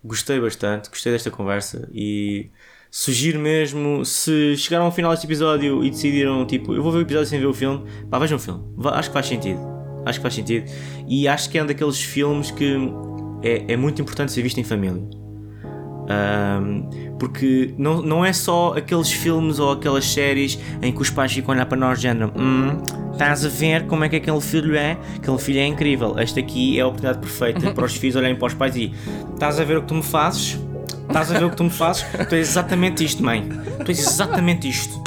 [0.03, 2.49] Gostei bastante, gostei desta conversa e
[2.91, 7.01] sugiro mesmo, se chegaram ao final deste episódio e decidiram, tipo, eu vou ver o
[7.01, 8.63] episódio sem ver o filme, pá, vejam o filme.
[8.85, 9.59] Acho que faz sentido.
[10.05, 10.69] Acho que faz sentido.
[11.07, 12.75] E acho que é um daqueles filmes que
[13.41, 15.01] é, é muito importante ser visto em família.
[16.09, 21.31] Ahm, porque não, não é só aqueles filmes ou aquelas séries em que os pais
[21.31, 22.77] ficam a olhar para nós género hum,
[23.13, 24.97] estás a ver como é que aquele filho é?
[25.15, 26.19] Aquele filho é incrível.
[26.19, 28.93] Este aqui é a oportunidade perfeita para os filhos olharem para os pais e
[29.33, 30.59] estás a ver o que tu me fazes?
[31.07, 32.03] Estás a ver o que tu me fazes?
[32.27, 33.47] Tu és exatamente isto, mãe.
[33.85, 35.01] Tu és exatamente isto.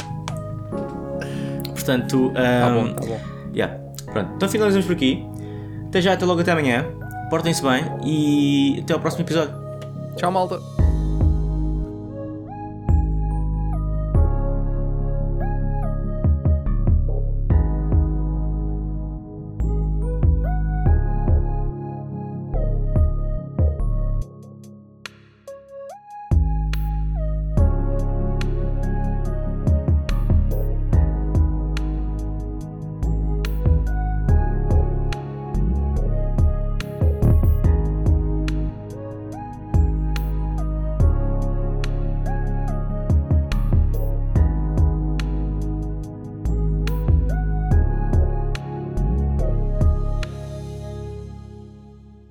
[1.69, 3.19] Portanto, Tá ahm, bom, tá bom.
[3.53, 3.77] Yeah.
[4.05, 5.25] Pronto, então finalizamos por aqui.
[5.87, 6.85] Até já, até logo, até amanhã.
[7.29, 9.53] Portem-se bem e até ao próximo episódio.
[10.15, 10.76] Tchau, malta.